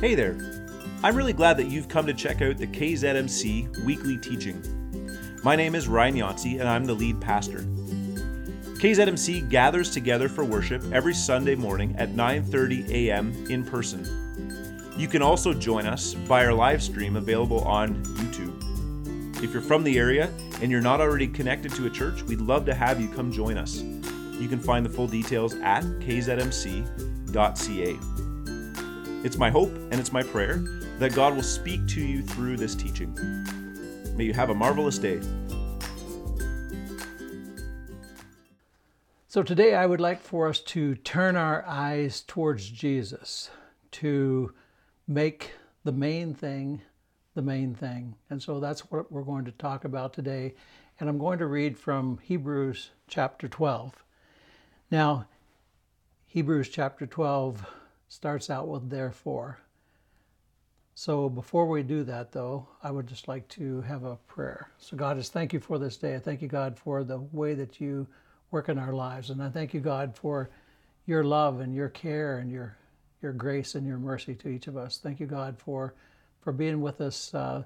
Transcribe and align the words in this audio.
Hey 0.00 0.14
there! 0.14 0.36
I'm 1.02 1.16
really 1.16 1.32
glad 1.32 1.56
that 1.56 1.66
you've 1.66 1.88
come 1.88 2.06
to 2.06 2.14
check 2.14 2.40
out 2.40 2.56
the 2.56 2.68
KZMC 2.68 3.84
weekly 3.84 4.16
teaching. 4.16 4.62
My 5.42 5.56
name 5.56 5.74
is 5.74 5.88
Ryan 5.88 6.14
Yancey, 6.14 6.58
and 6.58 6.68
I'm 6.68 6.84
the 6.84 6.94
lead 6.94 7.20
pastor. 7.20 7.66
KZMC 8.78 9.50
gathers 9.50 9.90
together 9.90 10.28
for 10.28 10.44
worship 10.44 10.84
every 10.92 11.14
Sunday 11.14 11.56
morning 11.56 11.96
at 11.98 12.10
9:30 12.10 12.88
a.m. 12.90 13.32
in 13.50 13.64
person. 13.64 14.06
You 14.96 15.08
can 15.08 15.20
also 15.20 15.52
join 15.52 15.84
us 15.84 16.14
by 16.14 16.44
our 16.44 16.54
live 16.54 16.80
stream 16.80 17.16
available 17.16 17.62
on 17.64 17.96
YouTube. 18.04 19.42
If 19.42 19.52
you're 19.52 19.60
from 19.60 19.82
the 19.82 19.98
area 19.98 20.32
and 20.62 20.70
you're 20.70 20.80
not 20.80 21.00
already 21.00 21.26
connected 21.26 21.72
to 21.74 21.86
a 21.86 21.90
church, 21.90 22.22
we'd 22.22 22.40
love 22.40 22.64
to 22.66 22.74
have 22.74 23.00
you 23.00 23.08
come 23.08 23.32
join 23.32 23.58
us. 23.58 23.80
You 24.38 24.46
can 24.48 24.60
find 24.60 24.86
the 24.86 24.90
full 24.90 25.08
details 25.08 25.56
at 25.56 25.82
kzmc.ca. 25.82 26.78
It's 29.24 29.36
my 29.36 29.50
hope 29.50 29.70
and 29.90 29.94
it's 29.94 30.12
my 30.12 30.22
prayer 30.22 30.58
that 30.98 31.14
God 31.14 31.34
will 31.34 31.42
speak 31.42 31.86
to 31.88 32.00
you 32.00 32.22
through 32.22 32.56
this 32.56 32.74
teaching. 32.74 33.14
May 34.16 34.24
you 34.24 34.32
have 34.32 34.50
a 34.50 34.54
marvelous 34.54 34.98
day. 34.98 35.20
So, 39.26 39.42
today 39.42 39.74
I 39.74 39.86
would 39.86 40.00
like 40.00 40.20
for 40.20 40.48
us 40.48 40.60
to 40.60 40.94
turn 40.94 41.36
our 41.36 41.64
eyes 41.66 42.22
towards 42.26 42.70
Jesus, 42.70 43.50
to 43.92 44.54
make 45.06 45.52
the 45.84 45.92
main 45.92 46.34
thing 46.34 46.82
the 47.38 47.42
main 47.42 47.72
thing. 47.72 48.16
And 48.30 48.42
so 48.42 48.58
that's 48.58 48.90
what 48.90 49.12
we're 49.12 49.22
going 49.22 49.44
to 49.44 49.52
talk 49.52 49.84
about 49.84 50.12
today. 50.12 50.56
And 50.98 51.08
I'm 51.08 51.18
going 51.18 51.38
to 51.38 51.46
read 51.46 51.78
from 51.78 52.18
Hebrews 52.20 52.90
chapter 53.06 53.46
12. 53.46 53.92
Now, 54.90 55.26
Hebrews 56.26 56.68
chapter 56.68 57.06
12 57.06 57.64
starts 58.08 58.50
out 58.50 58.68
with 58.68 58.90
therefore. 58.90 59.58
So 60.94 61.28
before 61.28 61.68
we 61.68 61.84
do 61.84 62.02
that, 62.04 62.32
though, 62.32 62.66
I 62.82 62.90
would 62.90 63.06
just 63.06 63.28
like 63.28 63.46
to 63.50 63.82
have 63.82 64.02
a 64.02 64.16
prayer. 64.16 64.70
So, 64.78 64.96
God, 64.96 65.16
I 65.16 65.20
just 65.20 65.32
thank 65.32 65.52
you 65.52 65.60
for 65.60 65.78
this 65.78 65.96
day. 65.96 66.16
I 66.16 66.18
thank 66.18 66.42
you, 66.42 66.48
God, 66.48 66.76
for 66.76 67.04
the 67.04 67.18
way 67.18 67.54
that 67.54 67.80
you 67.80 68.08
work 68.50 68.68
in 68.68 68.78
our 68.78 68.92
lives. 68.92 69.30
And 69.30 69.40
I 69.40 69.48
thank 69.48 69.72
you, 69.72 69.80
God, 69.80 70.16
for 70.16 70.50
your 71.06 71.22
love 71.22 71.60
and 71.60 71.72
your 71.72 71.88
care 71.88 72.38
and 72.38 72.50
your, 72.50 72.76
your 73.22 73.32
grace 73.32 73.76
and 73.76 73.86
your 73.86 73.98
mercy 73.98 74.34
to 74.34 74.48
each 74.48 74.66
of 74.66 74.76
us. 74.76 74.98
Thank 74.98 75.20
you, 75.20 75.26
God, 75.26 75.56
for, 75.56 75.94
for 76.40 76.52
being 76.52 76.80
with 76.80 77.00
us 77.00 77.32
uh, 77.32 77.62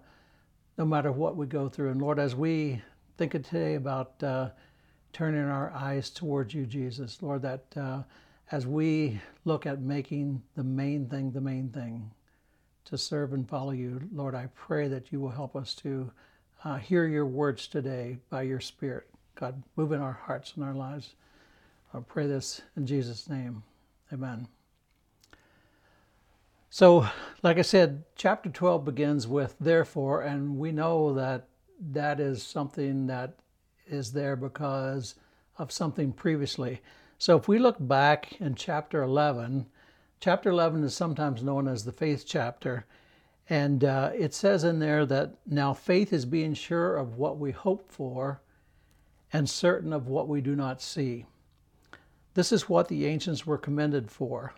no 0.76 0.84
matter 0.84 1.10
what 1.10 1.36
we 1.36 1.46
go 1.46 1.70
through. 1.70 1.90
And 1.90 2.02
Lord, 2.02 2.18
as 2.18 2.34
we 2.34 2.82
think 3.16 3.32
today 3.32 3.76
about 3.76 4.22
uh, 4.22 4.50
turning 5.14 5.44
our 5.44 5.70
eyes 5.70 6.10
towards 6.10 6.52
you, 6.52 6.66
Jesus, 6.66 7.22
Lord, 7.22 7.42
that 7.42 7.64
uh, 7.76 8.02
as 8.52 8.66
we 8.66 9.18
look 9.46 9.64
at 9.64 9.80
making 9.80 10.42
the 10.54 10.62
main 10.62 11.08
thing 11.08 11.32
the 11.32 11.40
main 11.40 11.70
thing, 11.70 12.10
to 12.84 12.98
serve 12.98 13.32
and 13.32 13.48
follow 13.48 13.70
you. 13.70 14.00
Lord, 14.12 14.34
I 14.34 14.48
pray 14.54 14.88
that 14.88 15.10
you 15.10 15.20
will 15.20 15.30
help 15.30 15.56
us 15.56 15.74
to 15.76 16.10
uh, 16.62 16.76
hear 16.76 17.06
your 17.06 17.26
words 17.26 17.66
today 17.66 18.18
by 18.28 18.42
your 18.42 18.60
Spirit. 18.60 19.08
God, 19.34 19.62
move 19.76 19.92
in 19.92 20.00
our 20.00 20.12
hearts 20.12 20.52
and 20.54 20.64
our 20.64 20.74
lives. 20.74 21.14
I 21.94 22.00
pray 22.00 22.26
this 22.26 22.60
in 22.76 22.86
Jesus' 22.86 23.28
name. 23.28 23.62
Amen. 24.12 24.46
So, 26.68 27.06
like 27.42 27.58
I 27.58 27.62
said, 27.62 28.04
chapter 28.16 28.50
12 28.50 28.84
begins 28.84 29.26
with 29.26 29.56
therefore, 29.60 30.22
and 30.22 30.58
we 30.58 30.72
know 30.72 31.14
that 31.14 31.48
that 31.92 32.20
is 32.20 32.42
something 32.42 33.06
that 33.06 33.38
is 33.86 34.12
there 34.12 34.36
because 34.36 35.14
of 35.58 35.72
something 35.72 36.12
previously. 36.12 36.80
So, 37.22 37.36
if 37.36 37.46
we 37.46 37.60
look 37.60 37.76
back 37.78 38.40
in 38.40 38.56
chapter 38.56 39.00
11, 39.00 39.66
Chapter 40.22 40.50
11 40.50 40.84
is 40.84 40.94
sometimes 40.94 41.42
known 41.42 41.66
as 41.66 41.84
the 41.84 41.90
faith 41.90 42.24
chapter. 42.26 42.84
And 43.48 43.84
uh, 43.84 44.10
it 44.16 44.34
says 44.34 44.62
in 44.64 44.80
there 44.80 45.06
that 45.06 45.34
now 45.46 45.72
faith 45.72 46.12
is 46.12 46.24
being 46.24 46.54
sure 46.54 46.96
of 46.96 47.18
what 47.18 47.38
we 47.38 47.52
hope 47.52 47.90
for 47.90 48.40
and 49.32 49.50
certain 49.50 49.92
of 49.92 50.06
what 50.06 50.26
we 50.26 50.40
do 50.40 50.56
not 50.56 50.80
see. 50.80 51.26
This 52.34 52.52
is 52.52 52.68
what 52.68 52.86
the 52.86 53.06
ancients 53.06 53.44
were 53.44 53.58
commended 53.58 54.12
for. 54.12 54.54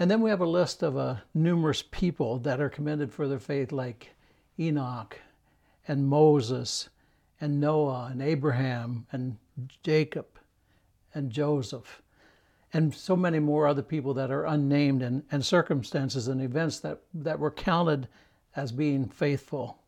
And 0.00 0.10
then 0.10 0.20
we 0.20 0.30
have 0.30 0.40
a 0.40 0.46
list 0.46 0.82
of 0.82 0.96
uh, 0.96 1.16
numerous 1.32 1.82
people 1.82 2.38
that 2.40 2.60
are 2.60 2.68
commended 2.68 3.12
for 3.12 3.28
their 3.28 3.38
faith, 3.38 3.70
like 3.70 4.10
Enoch 4.58 5.18
and 5.86 6.08
Moses 6.08 6.88
and 7.40 7.60
Noah 7.60 8.08
and 8.12 8.20
Abraham 8.20 9.06
and 9.12 9.36
Jacob 9.84 10.26
and 11.14 11.30
Joseph 11.30 12.02
and 12.72 12.94
so 12.94 13.14
many 13.14 13.38
more 13.38 13.66
other 13.66 13.82
people 13.82 14.14
that 14.14 14.30
are 14.30 14.46
unnamed 14.46 15.02
and, 15.02 15.22
and 15.30 15.44
circumstances 15.44 16.28
and 16.28 16.40
events 16.40 16.80
that, 16.80 17.00
that 17.12 17.38
were 17.38 17.50
counted 17.50 18.08
as 18.56 18.72
being 18.72 19.06
faithful. 19.06 19.78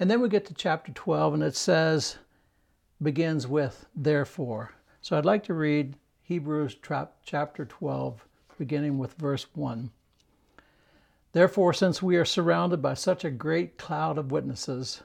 And 0.00 0.10
then 0.10 0.20
we 0.20 0.28
get 0.28 0.44
to 0.46 0.54
chapter 0.54 0.90
12, 0.92 1.34
and 1.34 1.42
it 1.42 1.54
says, 1.54 2.16
begins 3.00 3.46
with 3.46 3.86
therefore. 3.94 4.72
So 5.00 5.16
I'd 5.16 5.24
like 5.24 5.44
to 5.44 5.54
read 5.54 5.94
Hebrews 6.22 6.76
chapter 7.24 7.64
12, 7.64 8.26
beginning 8.58 8.98
with 8.98 9.14
verse 9.14 9.46
1. 9.54 9.90
Therefore, 11.32 11.72
since 11.72 12.02
we 12.02 12.16
are 12.16 12.24
surrounded 12.24 12.82
by 12.82 12.94
such 12.94 13.24
a 13.24 13.30
great 13.30 13.78
cloud 13.78 14.18
of 14.18 14.32
witnesses, 14.32 15.02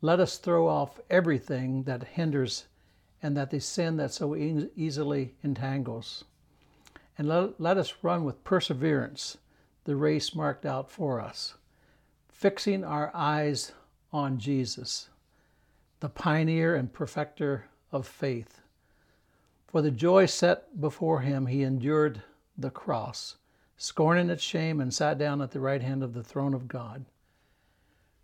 let 0.00 0.20
us 0.20 0.38
throw 0.38 0.68
off 0.68 1.00
everything 1.10 1.82
that 1.82 2.04
hinders 2.04 2.67
and 3.22 3.36
that 3.36 3.50
the 3.50 3.60
sin 3.60 3.96
that 3.96 4.12
so 4.12 4.36
easily 4.36 5.34
entangles. 5.42 6.24
And 7.16 7.26
let, 7.28 7.60
let 7.60 7.76
us 7.76 7.94
run 8.02 8.24
with 8.24 8.44
perseverance 8.44 9.38
the 9.84 9.96
race 9.96 10.34
marked 10.34 10.66
out 10.66 10.90
for 10.90 11.20
us, 11.20 11.54
fixing 12.28 12.84
our 12.84 13.10
eyes 13.14 13.72
on 14.12 14.38
Jesus, 14.38 15.08
the 16.00 16.08
pioneer 16.08 16.76
and 16.76 16.92
perfecter 16.92 17.64
of 17.90 18.06
faith. 18.06 18.60
For 19.66 19.82
the 19.82 19.90
joy 19.90 20.26
set 20.26 20.80
before 20.80 21.20
him, 21.20 21.46
he 21.46 21.62
endured 21.62 22.22
the 22.56 22.70
cross, 22.70 23.36
scorning 23.76 24.30
its 24.30 24.42
shame, 24.42 24.80
and 24.80 24.92
sat 24.92 25.18
down 25.18 25.42
at 25.42 25.50
the 25.50 25.60
right 25.60 25.82
hand 25.82 26.02
of 26.02 26.14
the 26.14 26.22
throne 26.22 26.54
of 26.54 26.68
God. 26.68 27.04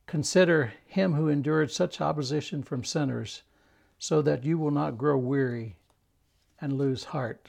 Consider 0.07 0.73
him 0.87 1.15
who 1.15 1.29
endured 1.29 1.71
such 1.71 2.01
opposition 2.01 2.63
from 2.63 2.85
sinners 2.85 3.43
so 4.05 4.21
that 4.21 4.45
you 4.45 4.59
will 4.59 4.71
not 4.71 4.99
grow 4.99 5.17
weary 5.17 5.77
and 6.61 6.75
lose 6.75 7.05
heart. 7.05 7.49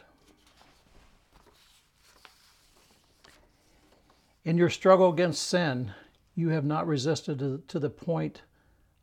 In 4.46 4.58
your 4.58 4.70
struggle 4.70 5.10
against 5.10 5.50
sin, 5.50 5.92
you 6.34 6.48
have 6.48 6.64
not 6.64 6.88
resisted 6.88 7.68
to, 7.68 7.78
the 7.78 7.90
point 7.90 8.44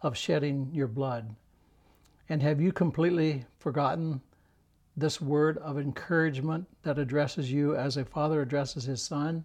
of 0.01 0.17
shedding 0.17 0.71
your 0.73 0.87
blood. 0.87 1.37
And 2.27 2.43
have 2.43 2.59
you 2.59 2.73
completely 2.73 3.45
forgotten 3.59 4.23
this 4.97 5.21
word 5.21 5.59
of 5.59 5.79
encouragement 5.79 6.67
that 6.85 6.99
addresses 6.99 7.53
you 7.53 7.77
as 7.77 7.99
a 7.99 8.07
father 8.07 8.41
addresses 8.41 8.85
his 8.85 9.03
son? 9.03 9.45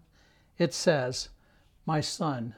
It 0.58 0.74
says, 0.74 1.28
My 1.86 2.00
son, 2.00 2.56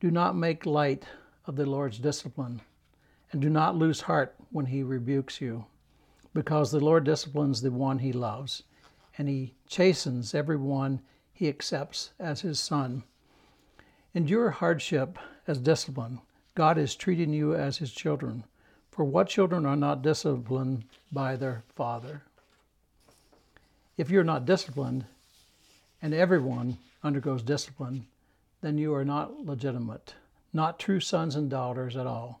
do 0.00 0.10
not 0.10 0.36
make 0.36 0.66
light 0.66 1.06
of 1.46 1.56
the 1.56 1.64
Lord's 1.64 1.98
discipline 1.98 2.60
and 3.34 3.42
do 3.42 3.50
not 3.50 3.74
lose 3.74 4.02
heart 4.02 4.32
when 4.52 4.66
he 4.66 4.84
rebukes 4.84 5.40
you, 5.40 5.64
because 6.34 6.70
the 6.70 6.78
Lord 6.78 7.02
disciplines 7.02 7.60
the 7.60 7.72
one 7.72 7.98
he 7.98 8.12
loves, 8.12 8.62
and 9.18 9.28
he 9.28 9.54
chastens 9.66 10.36
every 10.36 10.56
one 10.56 11.00
he 11.32 11.48
accepts 11.48 12.12
as 12.20 12.42
his 12.42 12.60
son. 12.60 13.02
Endure 14.14 14.50
hardship 14.50 15.18
as 15.48 15.58
discipline. 15.58 16.20
God 16.54 16.78
is 16.78 16.94
treating 16.94 17.32
you 17.32 17.56
as 17.56 17.78
his 17.78 17.90
children. 17.90 18.44
For 18.92 19.04
what 19.04 19.30
children 19.30 19.66
are 19.66 19.74
not 19.74 20.00
disciplined 20.00 20.84
by 21.10 21.34
their 21.34 21.64
father? 21.74 22.22
If 23.96 24.10
you're 24.10 24.22
not 24.22 24.46
disciplined, 24.46 25.06
and 26.00 26.14
everyone 26.14 26.78
undergoes 27.02 27.42
discipline, 27.42 28.06
then 28.60 28.78
you 28.78 28.94
are 28.94 29.04
not 29.04 29.44
legitimate, 29.44 30.14
not 30.52 30.78
true 30.78 31.00
sons 31.00 31.34
and 31.34 31.50
daughters 31.50 31.96
at 31.96 32.06
all. 32.06 32.40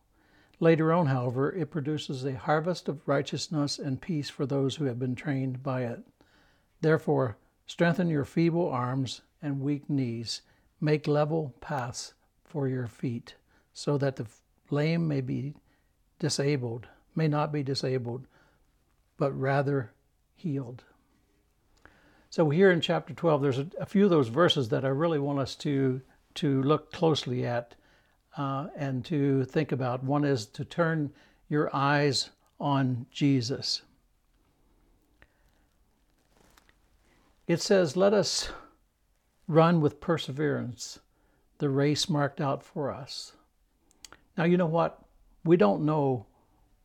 Later 0.61 0.93
on, 0.93 1.07
however, 1.07 1.51
it 1.51 1.71
produces 1.71 2.23
a 2.23 2.37
harvest 2.37 2.87
of 2.87 3.07
righteousness 3.07 3.79
and 3.79 3.99
peace 3.99 4.29
for 4.29 4.45
those 4.45 4.75
who 4.75 4.85
have 4.85 4.99
been 4.99 5.15
trained 5.15 5.63
by 5.63 5.85
it. 5.85 6.01
Therefore, 6.81 7.37
strengthen 7.65 8.09
your 8.09 8.25
feeble 8.25 8.69
arms 8.69 9.21
and 9.41 9.59
weak 9.59 9.89
knees. 9.89 10.43
Make 10.79 11.07
level 11.07 11.55
paths 11.61 12.13
for 12.45 12.67
your 12.67 12.85
feet, 12.85 13.33
so 13.73 13.97
that 13.97 14.17
the 14.17 14.27
lame 14.69 15.07
may 15.07 15.21
be 15.21 15.55
disabled, 16.19 16.87
may 17.15 17.27
not 17.27 17.51
be 17.51 17.63
disabled, 17.63 18.27
but 19.17 19.31
rather 19.31 19.91
healed. 20.35 20.83
So 22.29 22.51
here 22.51 22.69
in 22.69 22.81
chapter 22.81 23.15
12, 23.15 23.41
there's 23.41 23.57
a, 23.57 23.67
a 23.79 23.85
few 23.87 24.03
of 24.03 24.11
those 24.11 24.27
verses 24.27 24.69
that 24.69 24.85
I 24.85 24.89
really 24.89 25.19
want 25.19 25.39
us 25.39 25.55
to, 25.55 26.01
to 26.35 26.61
look 26.61 26.91
closely 26.91 27.47
at 27.47 27.73
uh, 28.37 28.67
and 28.75 29.03
to 29.05 29.45
think 29.45 29.71
about. 29.71 30.03
One 30.03 30.23
is 30.23 30.45
to 30.47 30.65
turn 30.65 31.11
your 31.49 31.69
eyes 31.75 32.29
on 32.59 33.05
Jesus. 33.11 33.81
It 37.47 37.61
says, 37.61 37.97
Let 37.97 38.13
us 38.13 38.49
run 39.47 39.81
with 39.81 39.99
perseverance 39.99 40.99
the 41.57 41.69
race 41.69 42.09
marked 42.09 42.41
out 42.41 42.63
for 42.63 42.91
us. 42.91 43.33
Now, 44.37 44.45
you 44.45 44.57
know 44.57 44.65
what? 44.65 45.03
We 45.43 45.57
don't 45.57 45.85
know 45.85 46.25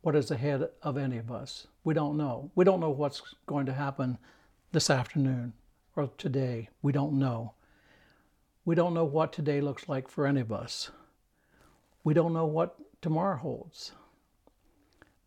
what 0.03 0.15
is 0.15 0.31
ahead 0.31 0.69
of 0.83 0.99
any 0.99 1.17
of 1.17 1.33
us. 1.33 1.67
We 1.83 1.95
don't 1.95 2.17
know. 2.17 2.51
We 2.55 2.65
don't 2.65 2.81
know 2.81 2.91
what's 2.91 3.23
going 3.47 3.67
to 3.67 3.73
happen 3.73 4.19
this 4.73 4.91
afternoon 4.91 5.55
or 5.95 6.11
today. 6.19 6.69
We 6.83 6.93
don't 6.93 7.15
know. 7.15 7.55
We 8.67 8.75
don't 8.75 8.93
know 8.93 9.05
what 9.05 9.33
today 9.33 9.61
looks 9.61 9.89
like 9.89 10.09
for 10.09 10.27
any 10.27 10.43
of 10.43 10.53
us. 10.53 10.91
We 12.07 12.15
don't 12.15 12.33
know 12.33 12.47
what 12.47 12.77
tomorrow 13.03 13.37
holds. 13.37 13.91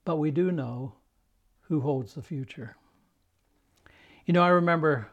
But 0.06 0.16
we 0.16 0.31
do 0.31 0.50
know 0.50 0.94
who 1.64 1.81
holds 1.81 2.14
the 2.14 2.22
future. 2.22 2.78
You 4.26 4.34
know, 4.34 4.44
I 4.44 4.48
remember 4.48 5.10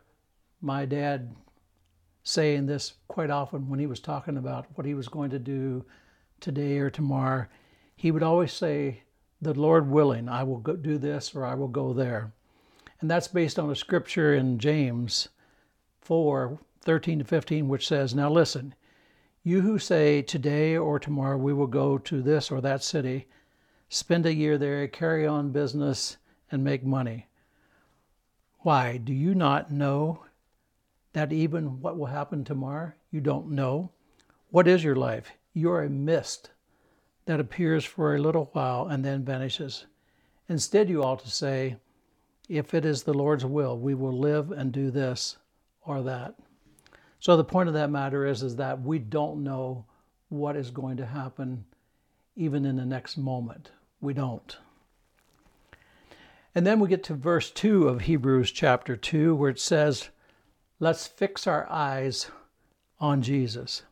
my 0.61 0.85
dad 0.85 1.35
saying 2.23 2.67
this 2.67 2.95
quite 3.09 3.31
often 3.31 3.69
when 3.69 3.81
he 3.81 3.89
was 3.89 3.99
talking 3.99 4.37
about 4.37 4.67
what 4.77 4.87
he 4.87 4.95
was 4.95 5.09
going 5.09 5.31
to 5.31 5.41
do 5.41 5.85
today 6.39 6.79
or 6.79 6.89
tomorrow. 6.89 7.47
He 7.97 8.13
would 8.13 8.23
always 8.23 8.53
say, 8.53 9.03
The 9.43 9.53
Lord 9.53 9.91
willing, 9.91 10.29
I 10.29 10.45
will 10.45 10.59
go 10.59 10.77
do 10.77 10.99
this 10.99 11.35
or 11.35 11.45
I 11.45 11.55
will 11.55 11.67
go 11.67 11.93
there. 11.93 12.33
And 13.01 13.11
that's 13.11 13.27
based 13.27 13.59
on 13.59 13.73
a 13.73 13.75
scripture 13.75 14.33
in 14.33 14.61
James 14.61 15.31
4 16.03 16.61
13 16.83 17.19
to 17.19 17.25
15, 17.25 17.67
which 17.67 17.89
says, 17.89 18.15
Now 18.15 18.31
listen, 18.31 18.77
you 19.47 19.61
who 19.61 19.79
say, 19.79 20.23
Today 20.23 20.77
or 20.77 20.99
tomorrow 20.99 21.37
we 21.37 21.53
will 21.53 21.69
go 21.69 21.99
to 21.99 22.21
this 22.21 22.51
or 22.51 22.61
that 22.63 22.83
city, 22.83 23.29
spend 23.89 24.27
a 24.27 24.35
year 24.35 24.59
there, 24.59 24.89
carry 24.89 25.25
on 25.25 25.53
business, 25.53 26.17
and 26.51 26.65
make 26.65 26.85
money. 26.85 27.29
Why, 28.63 28.97
do 28.97 29.13
you 29.13 29.37
not 29.37 29.71
know 29.71 30.25
that 31.13 31.33
even 31.33 31.81
what 31.81 31.97
will 31.97 32.07
happen 32.07 32.43
tomorrow, 32.43 32.93
you 33.13 33.21
don't 33.21 33.53
know? 33.53 33.93
What 34.51 34.67
is 34.67 34.83
your 34.83 34.97
life? 34.97 35.31
You're 35.53 35.85
a 35.85 35.91
mist 35.91 36.51
that 37.27 37.39
appears 37.39 37.85
for 37.85 38.17
a 38.17 38.21
little 38.21 38.51
while 38.53 38.89
and 38.89 39.05
then 39.05 39.25
vanishes. 39.25 39.87
Instead, 40.49 40.89
you 40.89 41.05
ought 41.05 41.21
to 41.21 41.31
say, 41.31 41.77
if 42.49 42.75
it 42.75 42.85
is 42.85 43.05
the 43.05 43.15
Lord's 43.15 43.45
will, 43.45 43.79
we 43.79 43.95
will 43.95 44.19
live 44.19 44.51
and 44.51 44.73
do 44.73 44.91
this 44.91 45.37
or 45.83 46.03
that. 46.03 46.35
So 47.21 47.37
the 47.37 47.45
point 47.45 47.69
of 47.69 47.75
that 47.75 47.91
matter 47.91 48.27
is, 48.27 48.43
is 48.43 48.57
that 48.57 48.83
we 48.83 48.99
don't 48.99 49.43
know 49.43 49.85
what 50.29 50.57
is 50.57 50.71
going 50.71 50.97
to 50.99 51.07
happen 51.07 51.65
even 52.35 52.65
in 52.65 52.77
the 52.77 52.85
next 52.85 53.17
moment. 53.17 53.71
We 54.01 54.13
don't. 54.13 54.57
And 56.55 56.67
then 56.67 56.81
we 56.81 56.89
get 56.89 57.05
to 57.05 57.15
verse 57.15 57.51
2 57.51 57.89
of 57.89 58.03
Hebrews 58.03 58.51
chapter 58.51 58.97
2, 58.97 59.35
where 59.35 59.51
it 59.51 59.61
says, 59.61 60.09
Let's 60.79 61.07
fix 61.07 61.47
our 61.47 61.67
eyes 61.71 62.31
on 62.99 63.23
Jesus. 63.23 63.83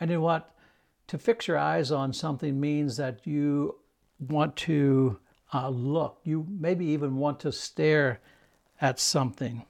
And 0.00 0.10
you 0.10 0.16
know 0.16 0.22
what? 0.22 0.54
To 1.08 1.18
fix 1.18 1.48
your 1.48 1.58
eyes 1.58 1.90
on 1.90 2.12
something 2.12 2.60
means 2.60 2.96
that 2.96 3.26
you 3.26 3.76
want 4.20 4.56
to 4.56 5.18
uh, 5.52 5.68
look. 5.68 6.20
You 6.24 6.46
maybe 6.48 6.86
even 6.86 7.16
want 7.16 7.40
to 7.40 7.52
stare 7.52 8.20
at 8.80 9.00
something. 9.00 9.64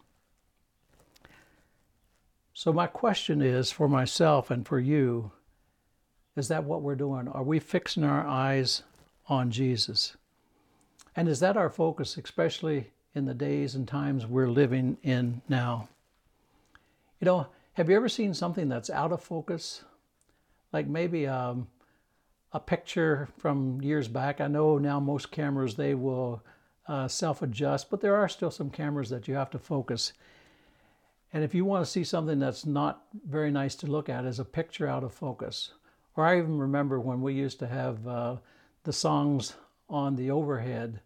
So, 2.58 2.72
my 2.72 2.88
question 2.88 3.40
is 3.40 3.70
for 3.70 3.88
myself 3.88 4.50
and 4.50 4.66
for 4.66 4.80
you 4.80 5.30
is 6.34 6.48
that 6.48 6.64
what 6.64 6.82
we're 6.82 6.96
doing? 6.96 7.28
Are 7.28 7.44
we 7.44 7.60
fixing 7.60 8.02
our 8.02 8.26
eyes 8.26 8.82
on 9.28 9.52
Jesus? 9.52 10.16
And 11.14 11.28
is 11.28 11.38
that 11.38 11.56
our 11.56 11.70
focus, 11.70 12.16
especially 12.16 12.90
in 13.14 13.26
the 13.26 13.32
days 13.32 13.76
and 13.76 13.86
times 13.86 14.26
we're 14.26 14.48
living 14.48 14.98
in 15.04 15.40
now? 15.48 15.88
You 17.20 17.26
know, 17.26 17.46
have 17.74 17.88
you 17.88 17.94
ever 17.94 18.08
seen 18.08 18.34
something 18.34 18.68
that's 18.68 18.90
out 18.90 19.12
of 19.12 19.22
focus? 19.22 19.84
Like 20.72 20.88
maybe 20.88 21.28
um, 21.28 21.68
a 22.50 22.58
picture 22.58 23.28
from 23.38 23.80
years 23.82 24.08
back. 24.08 24.40
I 24.40 24.48
know 24.48 24.78
now 24.78 24.98
most 24.98 25.30
cameras 25.30 25.76
they 25.76 25.94
will 25.94 26.42
uh, 26.88 27.06
self-adjust, 27.06 27.88
but 27.88 28.00
there 28.00 28.16
are 28.16 28.28
still 28.28 28.50
some 28.50 28.68
cameras 28.68 29.10
that 29.10 29.28
you 29.28 29.34
have 29.34 29.50
to 29.50 29.60
focus. 29.60 30.12
And 31.32 31.44
if 31.44 31.54
you 31.54 31.64
want 31.64 31.84
to 31.84 31.90
see 31.90 32.04
something 32.04 32.38
that's 32.38 32.64
not 32.64 33.04
very 33.28 33.50
nice 33.50 33.74
to 33.76 33.86
look 33.86 34.08
at, 34.08 34.24
is 34.24 34.38
a 34.38 34.44
picture 34.44 34.86
out 34.86 35.04
of 35.04 35.12
focus. 35.12 35.72
Or 36.16 36.24
I 36.24 36.38
even 36.38 36.58
remember 36.58 37.00
when 37.00 37.20
we 37.20 37.34
used 37.34 37.58
to 37.60 37.66
have 37.66 38.06
uh, 38.08 38.36
the 38.84 38.92
songs 38.92 39.54
on 39.90 40.16
the 40.16 40.30
overhead, 40.30 41.00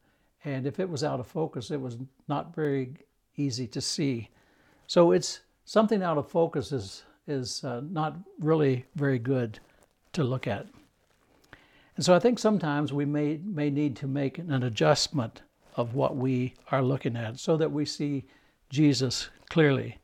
and 0.44 0.66
if 0.66 0.80
it 0.80 0.88
was 0.88 1.04
out 1.04 1.20
of 1.20 1.26
focus, 1.26 1.70
it 1.70 1.80
was 1.80 1.98
not 2.28 2.54
very 2.54 2.94
easy 3.36 3.66
to 3.68 3.80
see. 3.80 4.28
So 4.86 5.12
it's 5.12 5.40
something 5.64 6.02
out 6.02 6.18
of 6.18 6.28
focus 6.28 6.72
is 6.72 7.04
is 7.26 7.62
uh, 7.64 7.80
not 7.90 8.16
really 8.40 8.84
very 8.96 9.18
good 9.18 9.58
to 10.12 10.24
look 10.24 10.46
at. 10.46 10.66
And 11.96 12.04
so 12.04 12.14
I 12.14 12.18
think 12.18 12.38
sometimes 12.38 12.92
we 12.92 13.04
may, 13.04 13.38
may 13.44 13.70
need 13.70 13.96
to 13.96 14.06
make 14.06 14.38
an 14.38 14.62
adjustment 14.62 15.42
of 15.76 15.94
what 15.94 16.16
we 16.16 16.54
are 16.70 16.82
looking 16.82 17.16
at 17.16 17.38
so 17.38 17.56
that 17.56 17.70
we 17.70 17.84
see 17.84 18.24
Jesus 18.70 19.28
clearly. 19.50 19.98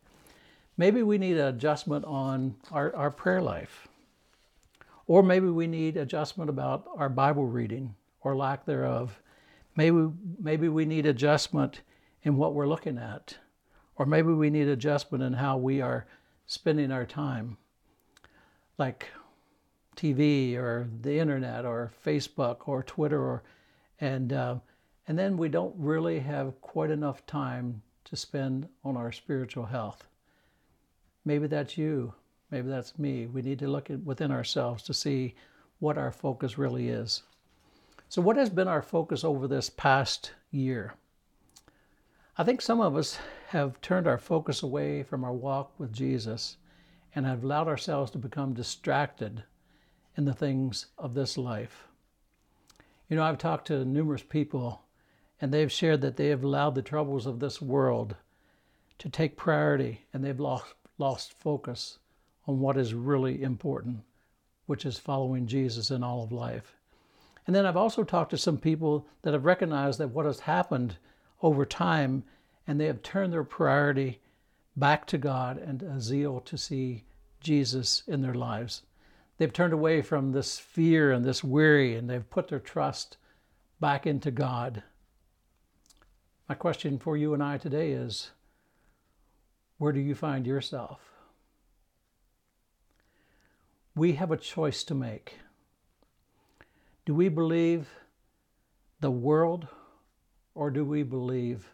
Maybe 0.78 1.02
we 1.02 1.18
need 1.18 1.36
an 1.36 1.48
adjustment 1.48 2.04
on 2.04 2.54
our, 2.70 2.94
our 2.94 3.10
prayer 3.10 3.42
life. 3.42 3.88
Or 5.08 5.24
maybe 5.24 5.48
we 5.48 5.66
need 5.66 5.96
adjustment 5.96 6.48
about 6.48 6.86
our 6.96 7.08
Bible 7.08 7.46
reading 7.46 7.96
or 8.20 8.36
lack 8.36 8.64
thereof. 8.64 9.20
Maybe, 9.74 10.08
maybe 10.40 10.68
we 10.68 10.84
need 10.84 11.04
adjustment 11.04 11.80
in 12.22 12.36
what 12.36 12.54
we're 12.54 12.68
looking 12.68 12.96
at. 12.96 13.36
Or 13.96 14.06
maybe 14.06 14.32
we 14.32 14.50
need 14.50 14.68
adjustment 14.68 15.24
in 15.24 15.32
how 15.32 15.56
we 15.56 15.80
are 15.80 16.06
spending 16.46 16.92
our 16.92 17.04
time. 17.04 17.56
Like 18.78 19.08
TV 19.96 20.56
or 20.56 20.88
the 21.02 21.18
internet 21.18 21.64
or 21.64 21.90
Facebook 22.06 22.68
or 22.68 22.84
Twitter 22.84 23.20
or 23.20 23.42
and 24.00 24.32
uh, 24.32 24.54
and 25.08 25.18
then 25.18 25.36
we 25.36 25.48
don't 25.48 25.74
really 25.76 26.20
have 26.20 26.60
quite 26.60 26.90
enough 26.92 27.26
time 27.26 27.82
to 28.04 28.14
spend 28.14 28.68
on 28.84 28.96
our 28.96 29.10
spiritual 29.10 29.66
health. 29.66 30.06
Maybe 31.28 31.46
that's 31.46 31.76
you. 31.76 32.14
Maybe 32.50 32.70
that's 32.70 32.98
me. 32.98 33.26
We 33.26 33.42
need 33.42 33.58
to 33.58 33.68
look 33.68 33.90
within 34.02 34.30
ourselves 34.30 34.82
to 34.84 34.94
see 34.94 35.34
what 35.78 35.98
our 35.98 36.10
focus 36.10 36.56
really 36.56 36.88
is. 36.88 37.22
So, 38.08 38.22
what 38.22 38.38
has 38.38 38.48
been 38.48 38.66
our 38.66 38.80
focus 38.80 39.24
over 39.24 39.46
this 39.46 39.68
past 39.68 40.32
year? 40.50 40.94
I 42.38 42.44
think 42.44 42.62
some 42.62 42.80
of 42.80 42.96
us 42.96 43.18
have 43.48 43.78
turned 43.82 44.06
our 44.06 44.16
focus 44.16 44.62
away 44.62 45.02
from 45.02 45.22
our 45.22 45.34
walk 45.34 45.78
with 45.78 45.92
Jesus 45.92 46.56
and 47.14 47.26
have 47.26 47.44
allowed 47.44 47.68
ourselves 47.68 48.10
to 48.12 48.18
become 48.18 48.54
distracted 48.54 49.44
in 50.16 50.24
the 50.24 50.32
things 50.32 50.86
of 50.96 51.12
this 51.12 51.36
life. 51.36 51.88
You 53.10 53.16
know, 53.16 53.22
I've 53.22 53.36
talked 53.36 53.66
to 53.66 53.84
numerous 53.84 54.22
people, 54.22 54.80
and 55.42 55.52
they've 55.52 55.70
shared 55.70 56.00
that 56.00 56.16
they 56.16 56.28
have 56.28 56.42
allowed 56.42 56.74
the 56.74 56.80
troubles 56.80 57.26
of 57.26 57.38
this 57.38 57.60
world 57.60 58.16
to 58.96 59.10
take 59.10 59.36
priority, 59.36 60.06
and 60.14 60.24
they've 60.24 60.40
lost, 60.40 60.72
lost 60.98 61.32
focus 61.32 61.98
on 62.46 62.60
what 62.60 62.76
is 62.76 62.94
really 62.94 63.42
important, 63.42 64.00
which 64.66 64.84
is 64.84 64.98
following 64.98 65.46
Jesus 65.46 65.90
in 65.90 66.02
all 66.02 66.22
of 66.22 66.32
life. 66.32 66.76
And 67.46 67.54
then 67.54 67.64
I've 67.64 67.76
also 67.76 68.04
talked 68.04 68.30
to 68.32 68.38
some 68.38 68.58
people 68.58 69.06
that 69.22 69.32
have 69.32 69.46
recognized 69.46 69.98
that 70.00 70.10
what 70.10 70.26
has 70.26 70.40
happened 70.40 70.96
over 71.42 71.64
time, 71.64 72.24
and 72.66 72.78
they 72.78 72.86
have 72.86 73.02
turned 73.02 73.32
their 73.32 73.44
priority 73.44 74.20
back 74.76 75.06
to 75.06 75.18
God 75.18 75.56
and 75.56 75.82
a 75.82 76.00
zeal 76.00 76.40
to 76.40 76.58
see 76.58 77.04
Jesus 77.40 78.02
in 78.06 78.20
their 78.20 78.34
lives. 78.34 78.82
They've 79.38 79.52
turned 79.52 79.72
away 79.72 80.02
from 80.02 80.32
this 80.32 80.58
fear 80.58 81.12
and 81.12 81.24
this 81.24 81.44
worry, 81.44 81.94
and 81.94 82.10
they've 82.10 82.28
put 82.28 82.48
their 82.48 82.58
trust 82.58 83.16
back 83.80 84.06
into 84.06 84.30
God. 84.30 84.82
My 86.48 86.54
question 86.54 86.98
for 86.98 87.16
you 87.16 87.34
and 87.34 87.42
I 87.42 87.56
today 87.56 87.92
is 87.92 88.32
where 89.78 89.92
do 89.92 90.00
you 90.00 90.14
find 90.14 90.46
yourself? 90.46 91.00
We 93.94 94.12
have 94.12 94.30
a 94.30 94.36
choice 94.36 94.84
to 94.84 94.94
make. 94.94 95.38
Do 97.06 97.14
we 97.14 97.28
believe 97.28 97.88
the 99.00 99.10
world 99.10 99.66
or 100.54 100.70
do 100.70 100.84
we 100.84 101.02
believe 101.02 101.68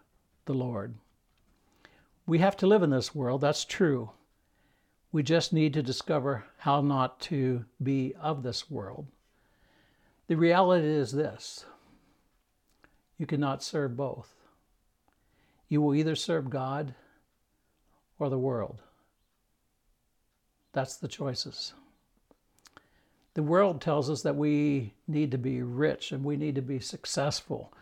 the 0.44 0.54
Lord? 0.54 0.94
We 2.26 2.38
have 2.38 2.56
to 2.58 2.66
live 2.66 2.82
in 2.82 2.90
this 2.90 3.14
world, 3.14 3.40
that's 3.40 3.64
true. 3.64 4.11
We 5.12 5.23
just 5.23 5.52
need 5.52 5.75
to 5.75 5.82
discover 5.82 6.44
how 6.58 6.80
not 6.80 7.20
to 7.20 7.64
be 7.82 8.14
of 8.20 8.42
this 8.42 8.70
world. 8.70 9.06
The 10.26 10.37
reality 10.37 10.88
is 10.88 11.12
this 11.12 11.64
you 13.18 13.26
cannot 13.26 13.62
serve 13.62 13.96
both. 13.96 14.34
You 15.68 15.80
will 15.80 15.94
either 15.94 16.16
serve 16.16 16.50
God 16.50 16.94
or 18.18 18.28
the 18.28 18.38
world. 18.38 18.83
That's 20.73 20.97
the 20.97 21.09
choices. 21.09 21.73
The 23.35 23.42
world 23.42 23.80
tells 23.80 24.09
us 24.11 24.23
that 24.23 24.37
we 24.37 24.94
need 25.09 25.30
to 25.33 25.38
be 25.38 25.62
rich 25.62 26.12
and 26.12 26.25
we 26.25 26.37
need 26.37 26.54
to 26.54 26.62
be 26.62 26.78
successful. 26.78 27.73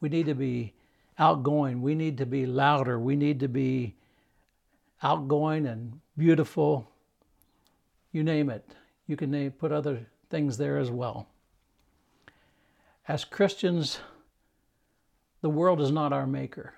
We 0.00 0.08
need 0.08 0.26
to 0.26 0.34
be 0.34 0.74
outgoing. 1.18 1.82
We 1.82 1.94
need 1.94 2.18
to 2.18 2.26
be 2.26 2.46
louder. 2.46 2.98
We 2.98 3.16
need 3.16 3.40
to 3.40 3.48
be 3.48 3.94
outgoing 5.02 5.66
and 5.66 6.00
beautiful. 6.16 6.90
You 8.12 8.22
name 8.22 8.50
it. 8.50 8.64
You 9.06 9.16
can 9.16 9.30
name, 9.30 9.52
put 9.52 9.72
other 9.72 10.06
things 10.28 10.56
there 10.56 10.78
as 10.78 10.90
well. 10.90 11.26
As 13.08 13.24
Christians, 13.24 14.00
the 15.40 15.50
world 15.50 15.80
is 15.80 15.90
not 15.90 16.12
our 16.12 16.26
maker, 16.26 16.74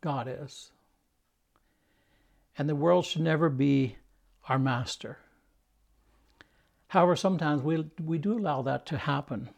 God 0.00 0.26
is. 0.28 0.70
And 2.58 2.68
the 2.68 2.74
world 2.74 3.06
should 3.06 3.22
never 3.22 3.48
be 3.48 3.96
our 4.48 4.58
master. 4.58 5.18
However, 6.88 7.14
sometimes 7.14 7.62
we, 7.62 7.88
we 8.02 8.18
do 8.18 8.36
allow 8.36 8.62
that 8.62 8.84
to 8.86 8.98
happen, 8.98 9.50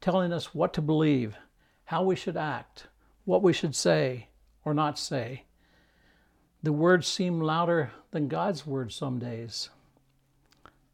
telling 0.00 0.32
us 0.32 0.52
what 0.54 0.74
to 0.74 0.82
believe, 0.82 1.36
how 1.84 2.02
we 2.02 2.16
should 2.16 2.36
act, 2.36 2.88
what 3.24 3.42
we 3.42 3.52
should 3.52 3.76
say 3.76 4.28
or 4.64 4.74
not 4.74 4.98
say. 4.98 5.44
The 6.62 6.72
words 6.72 7.06
seem 7.06 7.40
louder 7.40 7.92
than 8.10 8.26
God's 8.26 8.66
words 8.66 8.96
some 8.96 9.20
days. 9.20 9.70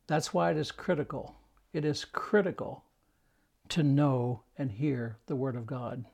That's 0.07 0.35
why 0.35 0.50
it 0.50 0.59
is 0.59 0.71
critical. 0.71 1.37
It 1.73 1.85
is 1.85 2.04
critical 2.04 2.85
to 3.71 3.83
know 3.83 4.43
and 4.59 4.71
hear 4.71 5.16
the 5.26 5.37
Word 5.37 5.57
of 5.57 5.66
God. 5.66 6.04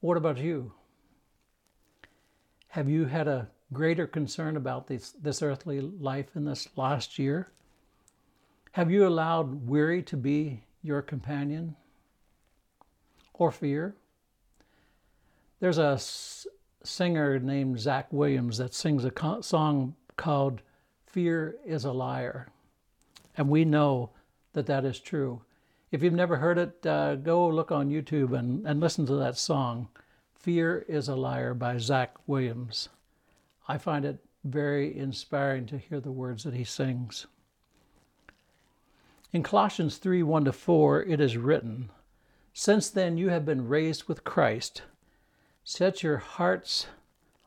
What 0.00 0.18
about 0.18 0.38
you? 0.38 0.72
Have 2.70 2.88
you 2.88 3.06
had 3.06 3.26
a 3.26 3.48
greater 3.72 4.06
concern 4.06 4.56
about 4.56 4.86
this, 4.86 5.10
this 5.10 5.42
earthly 5.42 5.80
life 5.80 6.36
in 6.36 6.44
this 6.44 6.68
last 6.76 7.18
year? 7.18 7.50
Have 8.72 8.92
you 8.92 9.06
allowed 9.06 9.68
weary 9.68 10.02
to 10.04 10.16
be 10.16 10.62
your 10.82 11.02
companion 11.02 11.74
or 13.34 13.50
fear? 13.50 13.96
There's 15.58 15.78
a 15.78 15.94
s- 15.94 16.46
singer 16.84 17.40
named 17.40 17.80
Zach 17.80 18.06
Williams 18.12 18.58
that 18.58 18.72
sings 18.72 19.04
a 19.04 19.10
co- 19.10 19.40
song 19.40 19.96
called 20.16 20.62
Fear 21.06 21.56
is 21.64 21.84
a 21.84 21.92
Liar. 21.92 22.52
And 23.36 23.48
we 23.48 23.64
know 23.64 24.10
that 24.52 24.66
that 24.66 24.84
is 24.84 25.00
true. 25.00 25.42
If 25.90 26.04
you've 26.04 26.12
never 26.12 26.36
heard 26.36 26.56
it, 26.56 26.86
uh, 26.86 27.16
go 27.16 27.48
look 27.48 27.72
on 27.72 27.90
YouTube 27.90 28.38
and, 28.38 28.64
and 28.64 28.78
listen 28.78 29.06
to 29.06 29.16
that 29.16 29.36
song, 29.36 29.88
Fear 30.40 30.86
is 30.88 31.06
a 31.06 31.16
Liar 31.16 31.52
by 31.52 31.76
Zach 31.76 32.14
Williams. 32.26 32.88
I 33.68 33.76
find 33.76 34.06
it 34.06 34.24
very 34.42 34.96
inspiring 34.96 35.66
to 35.66 35.76
hear 35.76 36.00
the 36.00 36.10
words 36.10 36.44
that 36.44 36.54
he 36.54 36.64
sings. 36.64 37.26
In 39.34 39.42
Colossians 39.42 39.98
3 39.98 40.22
1 40.22 40.46
to 40.46 40.52
4, 40.54 41.02
it 41.02 41.20
is 41.20 41.36
written, 41.36 41.90
Since 42.54 42.88
then 42.88 43.18
you 43.18 43.28
have 43.28 43.44
been 43.44 43.68
raised 43.68 44.08
with 44.08 44.24
Christ. 44.24 44.80
Set 45.62 46.02
your 46.02 46.16
hearts 46.16 46.86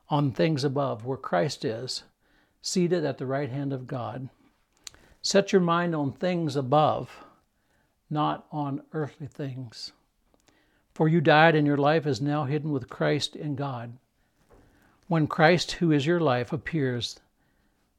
on 0.08 0.30
things 0.30 0.62
above, 0.62 1.04
where 1.04 1.18
Christ 1.18 1.64
is, 1.64 2.04
seated 2.62 3.04
at 3.04 3.18
the 3.18 3.26
right 3.26 3.50
hand 3.50 3.72
of 3.72 3.88
God. 3.88 4.28
Set 5.20 5.52
your 5.52 5.60
mind 5.60 5.96
on 5.96 6.12
things 6.12 6.54
above, 6.54 7.24
not 8.08 8.46
on 8.52 8.82
earthly 8.92 9.26
things. 9.26 9.90
For 10.94 11.08
you 11.08 11.20
died, 11.20 11.56
and 11.56 11.66
your 11.66 11.76
life 11.76 12.06
is 12.06 12.20
now 12.20 12.44
hidden 12.44 12.70
with 12.70 12.88
Christ 12.88 13.34
in 13.34 13.56
God. 13.56 13.98
When 15.08 15.26
Christ, 15.26 15.72
who 15.72 15.90
is 15.90 16.06
your 16.06 16.20
life, 16.20 16.52
appears, 16.52 17.18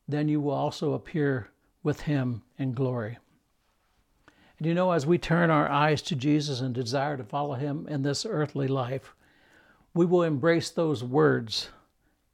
then 0.07 0.29
you 0.29 0.39
will 0.39 0.53
also 0.53 0.93
appear 0.93 1.49
with 1.83 2.01
him 2.01 2.43
in 2.57 2.73
glory. 2.73 3.17
And 4.57 4.65
you 4.65 4.73
know, 4.73 4.91
as 4.91 5.05
we 5.05 5.17
turn 5.17 5.49
our 5.49 5.69
eyes 5.69 6.01
to 6.03 6.15
Jesus 6.15 6.61
and 6.61 6.73
desire 6.73 7.17
to 7.17 7.23
follow 7.23 7.55
him 7.55 7.85
in 7.89 8.01
this 8.01 8.25
earthly 8.25 8.69
life, 8.69 9.13
we 9.93 10.05
will 10.05 10.23
embrace 10.23 10.69
those 10.69 11.03
words 11.03 11.69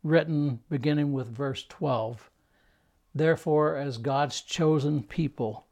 written 0.03 0.59
beginning 0.69 1.11
with 1.11 1.27
verse 1.27 1.65
12. 1.67 2.29
Therefore, 3.15 3.75
as 3.77 3.97
God's 3.97 4.41
chosen 4.41 5.03
people, 5.03 5.65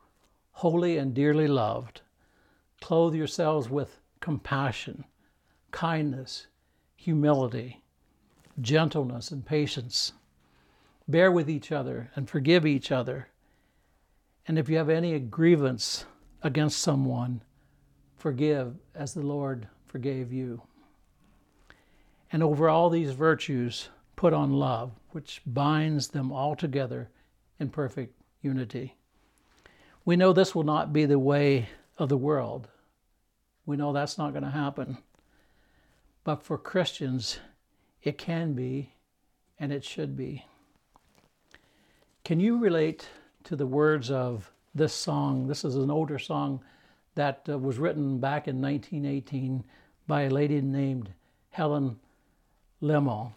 holy 0.51 0.97
and 0.97 1.13
dearly 1.13 1.47
loved, 1.47 2.01
clothe 2.81 3.15
yourselves 3.15 3.69
with 3.69 3.99
compassion, 4.19 5.05
kindness, 5.71 6.47
humility, 6.95 7.81
gentleness, 8.61 9.31
and 9.31 9.45
patience. 9.45 10.13
Bear 11.07 11.31
with 11.31 11.49
each 11.49 11.71
other 11.71 12.11
and 12.15 12.29
forgive 12.29 12.65
each 12.65 12.91
other. 12.91 13.29
And 14.47 14.59
if 14.59 14.69
you 14.69 14.77
have 14.77 14.89
any 14.89 15.17
grievance 15.19 16.05
against 16.43 16.79
someone, 16.79 17.41
forgive 18.17 18.75
as 18.93 19.13
the 19.13 19.21
Lord 19.21 19.67
forgave 19.87 20.31
you. 20.31 20.61
And 22.31 22.43
over 22.43 22.69
all 22.69 22.89
these 22.89 23.11
virtues, 23.11 23.89
put 24.15 24.33
on 24.33 24.53
love, 24.53 24.91
which 25.11 25.41
binds 25.45 26.09
them 26.09 26.31
all 26.31 26.55
together 26.55 27.09
in 27.59 27.69
perfect 27.69 28.13
unity. 28.41 28.95
We 30.05 30.15
know 30.15 30.33
this 30.33 30.53
will 30.53 30.63
not 30.63 30.93
be 30.93 31.05
the 31.05 31.19
way 31.19 31.69
of 31.97 32.09
the 32.09 32.17
world. 32.17 32.67
We 33.69 33.77
know 33.77 33.93
that's 33.93 34.17
not 34.17 34.31
going 34.31 34.45
to 34.45 34.49
happen. 34.49 34.97
But 36.23 36.41
for 36.41 36.57
Christians, 36.57 37.37
it 38.01 38.17
can 38.17 38.53
be 38.53 38.93
and 39.59 39.71
it 39.71 39.83
should 39.83 40.17
be. 40.17 40.43
Can 42.23 42.39
you 42.39 42.57
relate 42.57 43.07
to 43.43 43.55
the 43.55 43.67
words 43.67 44.09
of 44.09 44.49
this 44.73 44.91
song? 44.91 45.45
This 45.45 45.63
is 45.63 45.75
an 45.75 45.91
older 45.91 46.17
song 46.17 46.61
that 47.13 47.45
uh, 47.47 47.59
was 47.59 47.77
written 47.77 48.17
back 48.17 48.47
in 48.47 48.59
1918 48.59 49.63
by 50.07 50.23
a 50.23 50.31
lady 50.31 50.61
named 50.61 51.13
Helen 51.51 51.99
Lemmel. 52.81 53.33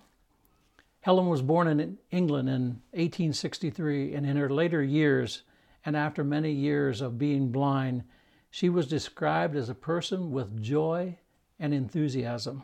Helen 1.03 1.29
was 1.29 1.43
born 1.43 1.69
in 1.69 1.99
England 2.11 2.49
in 2.49 2.81
1863, 2.93 4.15
and 4.15 4.25
in 4.25 4.39
her 4.39 4.49
later 4.49 4.83
years, 4.83 5.43
and 5.85 5.95
after 5.95 6.25
many 6.25 6.53
years 6.53 7.03
of 7.03 7.19
being 7.19 7.53
blind, 7.53 8.05
she 8.55 8.69
was 8.69 8.87
described 8.87 9.57
as 9.57 9.71
a 9.71 9.75
person 9.75 10.31
with 10.31 10.63
joy 10.63 11.17
and 11.59 11.73
enthusiasm, 11.73 12.63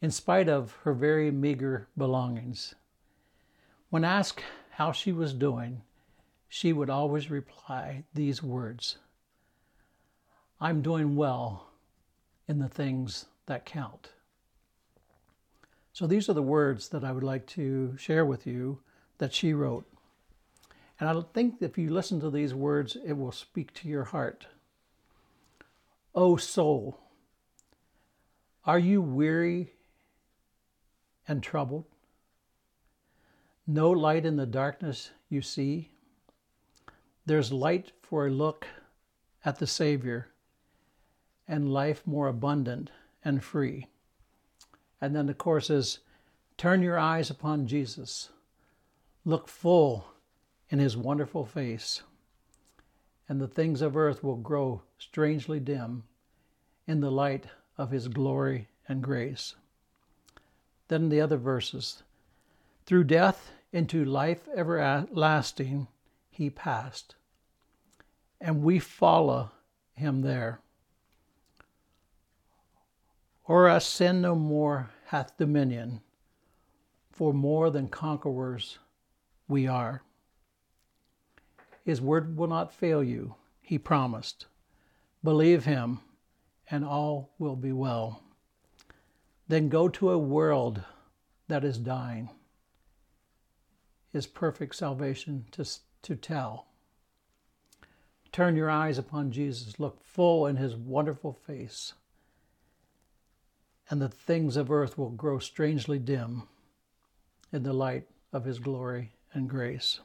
in 0.00 0.10
spite 0.10 0.48
of 0.48 0.72
her 0.84 0.94
very 0.94 1.30
meager 1.30 1.86
belongings. 1.98 2.74
When 3.90 4.04
asked 4.04 4.42
how 4.70 4.90
she 4.90 5.12
was 5.12 5.34
doing, 5.34 5.82
she 6.48 6.72
would 6.72 6.88
always 6.88 7.30
reply 7.30 8.04
these 8.14 8.42
words 8.42 8.96
I'm 10.58 10.80
doing 10.80 11.14
well 11.14 11.68
in 12.48 12.58
the 12.58 12.68
things 12.68 13.26
that 13.44 13.66
count. 13.66 14.12
So 15.92 16.06
these 16.06 16.30
are 16.30 16.32
the 16.32 16.42
words 16.42 16.88
that 16.88 17.04
I 17.04 17.12
would 17.12 17.22
like 17.22 17.46
to 17.48 17.94
share 17.98 18.24
with 18.24 18.46
you 18.46 18.80
that 19.18 19.34
she 19.34 19.52
wrote. 19.52 19.86
And 20.98 21.06
I 21.06 21.20
think 21.34 21.56
if 21.60 21.76
you 21.76 21.90
listen 21.90 22.18
to 22.20 22.30
these 22.30 22.54
words, 22.54 22.96
it 23.04 23.12
will 23.12 23.30
speak 23.30 23.74
to 23.74 23.88
your 23.88 24.04
heart. 24.04 24.46
O 26.14 26.36
soul, 26.36 27.00
are 28.64 28.78
you 28.78 29.02
weary 29.02 29.72
and 31.26 31.42
troubled? 31.42 31.86
No 33.66 33.90
light 33.90 34.24
in 34.24 34.36
the 34.36 34.46
darkness 34.46 35.10
you 35.28 35.42
see? 35.42 35.90
There's 37.26 37.52
light 37.52 37.92
for 38.02 38.26
a 38.26 38.30
look 38.30 38.66
at 39.44 39.58
the 39.58 39.66
Savior 39.66 40.28
and 41.48 41.72
life 41.72 42.06
more 42.06 42.28
abundant 42.28 42.90
and 43.24 43.42
free. 43.42 43.88
And 45.00 45.16
then 45.16 45.26
the 45.26 45.34
course 45.34 45.68
is 45.68 45.98
turn 46.56 46.82
your 46.82 46.98
eyes 46.98 47.28
upon 47.30 47.66
Jesus, 47.66 48.30
look 49.24 49.48
full 49.48 50.06
in 50.70 50.78
his 50.78 50.96
wonderful 50.96 51.44
face, 51.44 52.02
and 53.28 53.40
the 53.40 53.48
things 53.48 53.80
of 53.80 53.96
earth 53.96 54.22
will 54.22 54.36
grow 54.36 54.82
strangely 54.98 55.60
dim 55.60 56.04
in 56.86 57.00
the 57.00 57.10
light 57.10 57.46
of 57.78 57.90
his 57.90 58.08
glory 58.08 58.68
and 58.88 59.02
grace. 59.02 59.54
Then 60.88 61.08
the 61.08 61.20
other 61.20 61.38
verses 61.38 62.02
through 62.86 63.04
death 63.04 63.52
into 63.72 64.04
life 64.04 64.46
everlasting 64.54 65.88
he 66.30 66.50
passed, 66.50 67.14
and 68.40 68.62
we 68.62 68.78
follow 68.78 69.50
him 69.94 70.22
there. 70.22 70.60
Or 73.46 73.68
us 73.68 73.86
sin 73.86 74.20
no 74.20 74.34
more 74.34 74.90
hath 75.06 75.36
dominion, 75.36 76.00
for 77.10 77.32
more 77.32 77.70
than 77.70 77.88
conquerors 77.88 78.78
we 79.48 79.66
are. 79.66 80.02
His 81.84 82.00
word 82.00 82.36
will 82.36 82.46
not 82.46 82.72
fail 82.72 83.02
you, 83.02 83.34
he 83.60 83.78
promised. 83.78 84.46
Believe 85.22 85.64
him, 85.64 86.00
and 86.70 86.84
all 86.84 87.34
will 87.38 87.56
be 87.56 87.72
well. 87.72 88.22
Then 89.48 89.68
go 89.68 89.88
to 89.88 90.10
a 90.10 90.18
world 90.18 90.82
that 91.48 91.64
is 91.64 91.76
dying, 91.76 92.30
his 94.12 94.26
perfect 94.26 94.74
salvation 94.76 95.44
to, 95.52 95.66
to 96.02 96.16
tell. 96.16 96.66
Turn 98.32 98.56
your 98.56 98.70
eyes 98.70 98.96
upon 98.96 99.30
Jesus, 99.30 99.78
look 99.78 100.02
full 100.02 100.46
in 100.46 100.56
his 100.56 100.74
wonderful 100.74 101.34
face, 101.34 101.92
and 103.90 104.00
the 104.00 104.08
things 104.08 104.56
of 104.56 104.70
earth 104.70 104.96
will 104.96 105.10
grow 105.10 105.38
strangely 105.38 105.98
dim 105.98 106.44
in 107.52 107.62
the 107.62 107.74
light 107.74 108.08
of 108.32 108.44
his 108.44 108.58
glory 108.58 109.12
and 109.34 109.48
grace. 109.50 110.00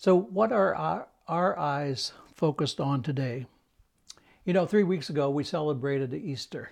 So, 0.00 0.18
what 0.18 0.50
are 0.50 0.74
our, 0.74 1.08
our 1.28 1.58
eyes 1.58 2.14
focused 2.34 2.80
on 2.80 3.02
today? 3.02 3.44
You 4.46 4.54
know, 4.54 4.64
three 4.64 4.82
weeks 4.82 5.10
ago 5.10 5.28
we 5.28 5.44
celebrated 5.44 6.14
Easter 6.14 6.70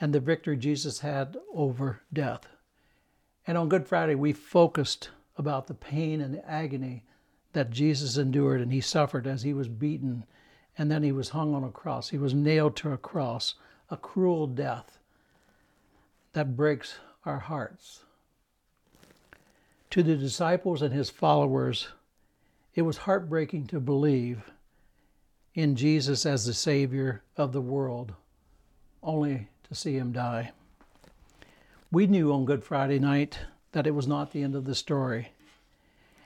and 0.00 0.12
the 0.12 0.20
victory 0.20 0.56
Jesus 0.56 1.00
had 1.00 1.36
over 1.52 2.02
death. 2.12 2.46
And 3.48 3.58
on 3.58 3.68
Good 3.68 3.88
Friday 3.88 4.14
we 4.14 4.32
focused 4.32 5.10
about 5.38 5.66
the 5.66 5.74
pain 5.74 6.20
and 6.20 6.32
the 6.32 6.48
agony 6.48 7.02
that 7.52 7.70
Jesus 7.70 8.16
endured 8.16 8.60
and 8.60 8.72
he 8.72 8.80
suffered 8.80 9.26
as 9.26 9.42
he 9.42 9.52
was 9.52 9.66
beaten 9.66 10.22
and 10.78 10.88
then 10.88 11.02
he 11.02 11.10
was 11.10 11.30
hung 11.30 11.52
on 11.52 11.64
a 11.64 11.72
cross. 11.72 12.10
He 12.10 12.18
was 12.18 12.32
nailed 12.32 12.76
to 12.76 12.92
a 12.92 12.96
cross, 12.96 13.56
a 13.90 13.96
cruel 13.96 14.46
death 14.46 15.00
that 16.34 16.56
breaks 16.56 17.00
our 17.26 17.40
hearts. 17.40 18.04
To 19.90 20.04
the 20.04 20.14
disciples 20.14 20.80
and 20.80 20.94
his 20.94 21.10
followers, 21.10 21.88
it 22.74 22.82
was 22.82 22.98
heartbreaking 22.98 23.66
to 23.66 23.80
believe 23.80 24.50
in 25.54 25.74
Jesus 25.74 26.24
as 26.24 26.46
the 26.46 26.54
Savior 26.54 27.22
of 27.36 27.52
the 27.52 27.60
world, 27.60 28.14
only 29.02 29.48
to 29.68 29.74
see 29.74 29.96
him 29.96 30.12
die. 30.12 30.52
We 31.90 32.06
knew 32.06 32.32
on 32.32 32.44
Good 32.44 32.62
Friday 32.62 33.00
night 33.00 33.40
that 33.72 33.86
it 33.86 33.94
was 33.94 34.06
not 34.06 34.32
the 34.32 34.42
end 34.42 34.54
of 34.54 34.64
the 34.64 34.74
story. 34.74 35.32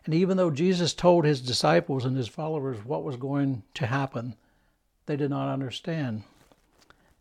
And 0.05 0.13
even 0.13 0.37
though 0.37 0.51
Jesus 0.51 0.93
told 0.93 1.25
his 1.25 1.41
disciples 1.41 2.05
and 2.05 2.17
his 2.17 2.29
followers 2.29 2.85
what 2.85 3.05
was 3.05 3.17
going 3.17 3.63
to 3.75 3.87
happen, 3.87 4.35
they 5.07 5.17
did 5.17 5.31
not 5.31 5.51
understand. 5.51 6.25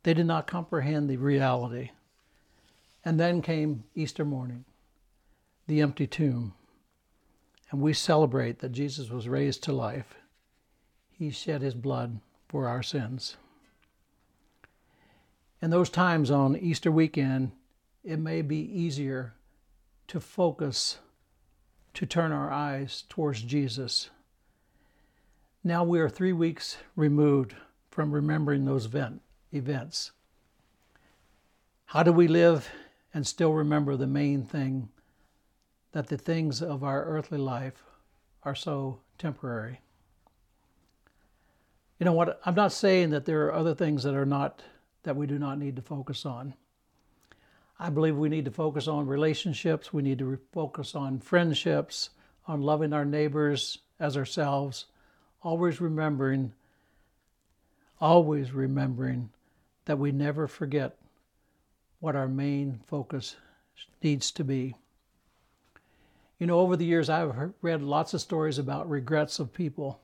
They 0.04 0.14
did 0.14 0.26
not 0.26 0.48
comprehend 0.48 1.10
the 1.10 1.16
reality. 1.16 1.92
And 3.06 3.18
then 3.18 3.42
came 3.42 3.86
Easter 3.96 4.26
morning, 4.26 4.66
the 5.68 5.80
empty 5.80 6.08
tomb 6.08 6.54
and 7.74 7.82
we 7.82 7.92
celebrate 7.92 8.60
that 8.60 8.72
Jesus 8.72 9.10
was 9.10 9.28
raised 9.28 9.64
to 9.64 9.74
life. 9.74 10.14
He 11.10 11.32
shed 11.32 11.64
his 11.64 11.74
blood 11.74 12.20
for 12.48 12.68
our 12.68 12.84
sins. 12.84 13.36
In 15.60 15.72
those 15.72 15.90
times 15.90 16.30
on 16.30 16.56
Easter 16.56 16.92
weekend, 16.92 17.52
it 18.04 18.20
may 18.20 18.44
be 18.44 18.58
easier 18.58 19.34
to 20.10 20.20
focus, 20.20 21.00
to 21.96 22.06
turn 22.06 22.32
our 22.32 22.52
eyes 22.52 23.06
towards 23.10 23.42
Jesus. 23.42 24.12
Now 25.64 25.84
we 25.84 26.00
are 26.00 26.10
three 26.10 26.34
weeks 26.34 26.78
removed 26.96 27.56
from 27.90 28.12
remembering 28.12 28.66
those 28.66 28.86
event, 28.86 29.20
events. 29.52 30.12
How 31.86 32.04
do 32.04 32.12
we 32.12 32.28
live 32.28 32.70
and 33.16 33.26
still 33.26 33.52
remember 33.54 33.96
the 33.96 34.06
main 34.06 34.44
thing 34.44 34.90
that 35.94 36.08
the 36.08 36.18
things 36.18 36.62
of 36.62 36.84
our 36.84 37.06
earthly 37.06 37.38
life 37.38 37.84
are 38.44 38.56
so 38.56 39.00
temporary. 39.18 39.80
You 42.00 42.06
know 42.06 42.14
what? 42.14 42.42
I'm 42.46 42.56
not 42.56 42.74
saying 42.74 43.12
that 43.12 43.26
there 43.26 43.46
are 43.46 43.54
other 43.54 43.74
things 43.74 44.04
that 44.04 44.16
are 44.16 44.26
not, 44.26 44.62
that 45.04 45.16
we 45.16 45.28
do 45.28 45.40
not 45.40 45.58
need 45.58 45.78
to 45.78 45.82
focus 45.82 46.26
on. 46.26 46.56
I 47.80 47.90
believe 47.90 48.18
we 48.18 48.30
need 48.30 48.46
to 48.46 48.52
focus 48.52 48.88
on 48.88 49.08
relationships, 49.08 49.94
we 49.94 50.02
need 50.02 50.20
to 50.20 50.40
focus 50.52 50.96
on 50.96 51.20
friendships, 51.20 52.10
on 52.48 52.62
loving 52.62 52.94
our 52.94 53.06
neighbors 53.06 53.80
as 54.00 54.18
ourselves, 54.18 54.86
always 55.42 55.80
remembering, 55.80 56.54
always 58.02 58.52
remembering 58.52 59.30
that 59.86 60.00
we 60.00 60.12
never 60.12 60.48
forget 60.48 60.98
what 62.00 62.16
our 62.16 62.28
main 62.28 62.80
focus 62.88 63.36
needs 64.02 64.32
to 64.32 64.44
be. 64.44 64.76
You 66.40 66.48
know, 66.48 66.60
over 66.60 66.76
the 66.76 66.86
years, 66.86 67.10
I've 67.10 67.52
read 67.62 67.82
lots 67.82 68.14
of 68.14 68.22
stories 68.22 68.58
about 68.58 68.90
regrets 68.90 69.40
of 69.40 69.54
people. 69.54 70.02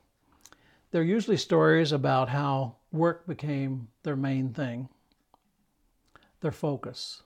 They're 0.90 1.02
usually 1.02 1.36
stories 1.36 1.92
about 1.92 2.28
how 2.28 2.76
work 2.92 3.26
became 3.26 3.88
their 4.02 4.16
main 4.16 4.52
thing, 4.52 4.88
their 6.40 6.52
focus. 6.52 7.22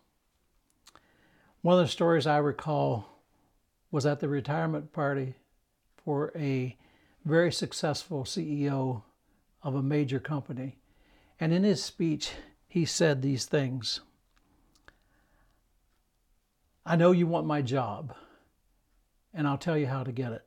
One 1.63 1.79
of 1.79 1.87
the 1.87 1.91
stories 1.91 2.27
I 2.27 2.39
recall 2.39 3.09
was 3.91 4.05
at 4.05 4.21
the 4.21 4.29
retirement 4.29 4.93
party 4.93 5.35
for 5.97 6.33
a 6.37 6.77
very 7.25 7.53
successful 7.53 8.25
CEO 8.25 9.03
of 9.63 9.75
a 9.75 9.83
major 9.83 10.21
company. 10.21 10.77
And 11.41 11.53
in 11.53 11.65
his 11.65 11.83
speech, 11.83 12.33
he 12.69 12.85
said 12.85 13.23
these 13.23 13.47
things 13.47 14.01
I 16.87 16.97
know 16.97 17.13
you 17.13 17.27
want 17.27 17.47
my 17.47 17.63
job 17.63 18.15
and 19.35 19.47
I'll 19.47 19.59
tell 19.59 19.77
you 19.77 19.87
how 19.87 20.05
to 20.05 20.13
get 20.13 20.33
it. 20.33 20.45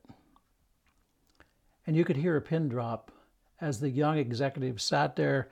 And 1.86 1.96
you 1.96 2.04
could 2.04 2.16
hear 2.16 2.36
a 2.36 2.40
pin 2.40 2.68
drop 2.68 3.12
as 3.60 3.80
the 3.80 3.90
young 3.90 4.18
executive 4.18 4.80
sat 4.80 5.16
there 5.16 5.48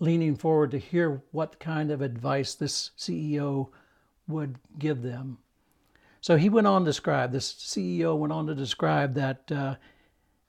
leaning 0.00 0.36
forward 0.36 0.70
to 0.70 0.78
hear 0.78 1.22
what 1.32 1.58
kind 1.58 1.90
of 1.90 2.00
advice 2.00 2.54
this 2.54 2.90
CEO 2.96 3.68
would 4.28 4.58
give 4.78 5.02
them. 5.02 5.38
So 6.20 6.36
he 6.36 6.48
went 6.48 6.66
on 6.66 6.82
to 6.82 6.86
describe, 6.86 7.32
this 7.32 7.52
CEO 7.52 8.16
went 8.16 8.32
on 8.32 8.46
to 8.46 8.54
describe 8.54 9.14
that 9.14 9.50
uh, 9.50 9.74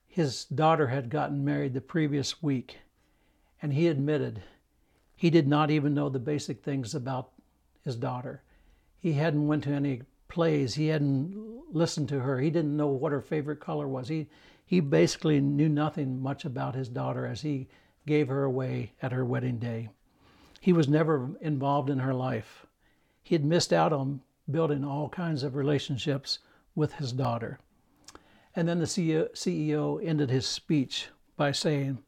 his 0.06 0.44
daughter 0.46 0.88
had 0.88 1.10
gotten 1.10 1.44
married 1.44 1.74
the 1.74 1.80
previous 1.80 2.42
week, 2.42 2.78
and 3.62 3.72
he 3.72 3.88
admitted 3.88 4.42
he 5.14 5.30
did 5.30 5.46
not 5.46 5.70
even 5.70 5.94
know 5.94 6.08
the 6.08 6.18
basic 6.18 6.62
things 6.62 6.94
about 6.94 7.30
his 7.84 7.96
daughter. 7.96 8.42
He 8.98 9.12
hadn't 9.12 9.46
went 9.46 9.64
to 9.64 9.70
any 9.70 10.02
plays. 10.30 10.74
He 10.74 10.86
hadn't 10.86 11.34
listened 11.72 12.08
to 12.08 12.20
her. 12.20 12.40
He 12.40 12.50
didn't 12.50 12.76
know 12.76 12.88
what 12.88 13.12
her 13.12 13.20
favorite 13.20 13.60
color 13.60 13.86
was. 13.86 14.08
He 14.08 14.28
he 14.70 14.78
basically 14.78 15.40
knew 15.40 15.68
nothing 15.68 16.22
much 16.22 16.44
about 16.44 16.76
his 16.76 16.88
daughter 16.88 17.26
as 17.26 17.42
he 17.42 17.66
gave 18.06 18.28
her 18.28 18.44
away 18.44 18.92
at 19.02 19.10
her 19.10 19.24
wedding 19.24 19.58
day. 19.58 19.88
He 20.60 20.72
was 20.72 20.86
never 20.86 21.30
involved 21.40 21.90
in 21.90 21.98
her 21.98 22.14
life. 22.14 22.66
He 23.20 23.34
had 23.34 23.44
missed 23.44 23.72
out 23.72 23.92
on 23.92 24.20
building 24.48 24.84
all 24.84 25.08
kinds 25.08 25.42
of 25.42 25.56
relationships 25.56 26.38
with 26.76 26.94
his 26.94 27.12
daughter. 27.12 27.58
And 28.54 28.68
then 28.68 28.78
the 28.78 28.84
CEO 28.84 30.00
ended 30.06 30.30
his 30.30 30.46
speech 30.46 31.08
by 31.36 31.50
saying, 31.50 31.98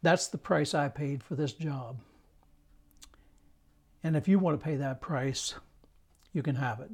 That's 0.00 0.28
the 0.28 0.38
price 0.38 0.74
I 0.74 0.88
paid 0.88 1.24
for 1.24 1.34
this 1.34 1.54
job. 1.54 1.96
And 4.04 4.16
if 4.16 4.28
you 4.28 4.38
want 4.38 4.60
to 4.60 4.64
pay 4.64 4.76
that 4.76 5.00
price, 5.00 5.54
you 6.32 6.42
can 6.42 6.56
have 6.56 6.80
it. 6.80 6.90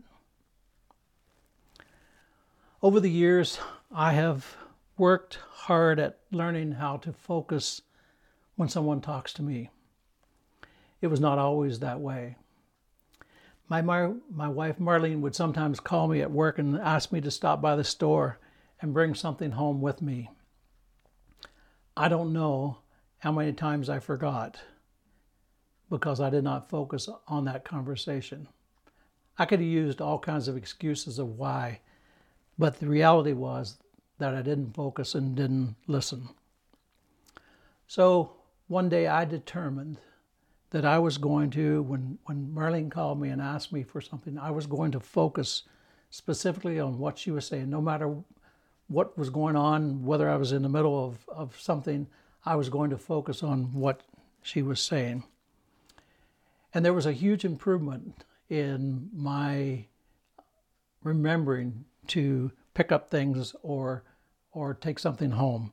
Over 2.83 3.01
the 3.01 3.11
years, 3.11 3.59
I 3.90 4.12
have 4.12 4.57
worked 4.96 5.38
hard 5.51 5.98
at 5.98 6.18
learning 6.31 6.72
how 6.72 6.96
to 6.98 7.12
focus 7.12 7.83
when 8.57 8.68
someone 8.68 9.01
talks 9.01 9.33
to 9.35 9.42
me. 9.42 9.70
It 11.01 11.09
was 11.09 11.20
not 11.20 11.38
always 11.38 11.79
that 11.79 12.01
way. 12.01 12.37
My, 13.68 13.83
my, 13.83 14.12
my 14.31 14.48
wife 14.48 14.79
Marlene 14.79 15.20
would 15.20 15.35
sometimes 15.35 15.79
call 15.79 16.09
me 16.09 16.20
at 16.22 16.31
work 16.31 16.59
and 16.59 16.77
ask 16.77 17.12
me 17.12 17.20
to 17.20 17.31
stop 17.31 17.61
by 17.61 17.77
the 17.77 17.85
store 17.85 18.38
and 18.81 18.94
bring 18.94 19.14
something 19.14 19.53
home 19.53 19.81
with 19.81 20.01
me. 20.01 20.31
I 21.96 22.09
don't 22.09 22.33
know 22.33 22.79
how 23.18 23.33
many 23.33 23.53
times 23.53 23.88
I 23.88 23.98
forgot 23.98 24.59
because 25.90 26.20
I 26.20 26.31
did 26.31 26.44
not 26.44 26.70
focus 26.70 27.09
on 27.27 27.44
that 27.44 27.64
conversation. 27.64 28.48
I 29.38 29.46
could 29.46 29.61
have 29.61 29.68
used 29.68 30.01
all 30.01 30.18
kinds 30.18 30.48
of 30.48 30.57
excuses 30.57 31.18
of 31.18 31.38
why, 31.38 31.81
but 32.59 32.81
the 32.81 32.88
reality 32.88 33.33
was 33.33 33.79
that 34.18 34.35
I 34.35 34.42
didn't 34.42 34.74
focus 34.74 35.14
and 35.14 35.37
didn't 35.37 35.77
listen. 35.87 36.29
So 37.87 38.33
one 38.66 38.88
day 38.88 39.07
I 39.07 39.24
determined 39.24 39.98
that 40.70 40.85
I 40.85 40.98
was 40.98 41.16
going 41.18 41.51
to, 41.51 41.83
when, 41.83 42.18
when 42.24 42.48
Marlene 42.48 42.90
called 42.90 43.20
me 43.20 43.31
and 43.31 43.40
asked 43.40 43.72
me 43.72 43.83
for 43.83 44.01
something, 44.01 44.38
I 44.38 44.51
was 44.51 44.66
going 44.66 44.90
to 44.92 45.01
focus 45.01 45.62
specifically 46.11 46.81
on 46.81 46.98
what 46.98 47.16
she 47.16 47.31
was 47.31 47.46
saying. 47.46 47.70
No 47.70 47.81
matter 47.81 48.14
what 48.88 49.16
was 49.16 49.31
going 49.31 49.57
on, 49.57 50.05
whether 50.05 50.29
I 50.29 50.37
was 50.37 50.53
in 50.53 50.62
the 50.62 50.68
middle 50.68 51.07
of, 51.07 51.18
of 51.29 51.59
something, 51.59 52.07
I 52.44 52.57
was 52.57 52.68
going 52.68 52.90
to 52.90 52.98
focus 52.98 53.42
on 53.42 53.72
what 53.72 54.03
she 54.42 54.62
was 54.62 54.81
saying. 54.81 55.24
And 56.74 56.85
there 56.85 56.92
was 56.92 57.07
a 57.07 57.12
huge 57.12 57.44
improvement 57.44 58.24
in 58.48 59.08
my 59.12 59.87
remembering 61.02 61.84
to 62.08 62.50
pick 62.74 62.90
up 62.92 63.11
things 63.11 63.54
or 63.62 64.04
or 64.52 64.74
take 64.74 64.98
something 64.98 65.32
home. 65.32 65.72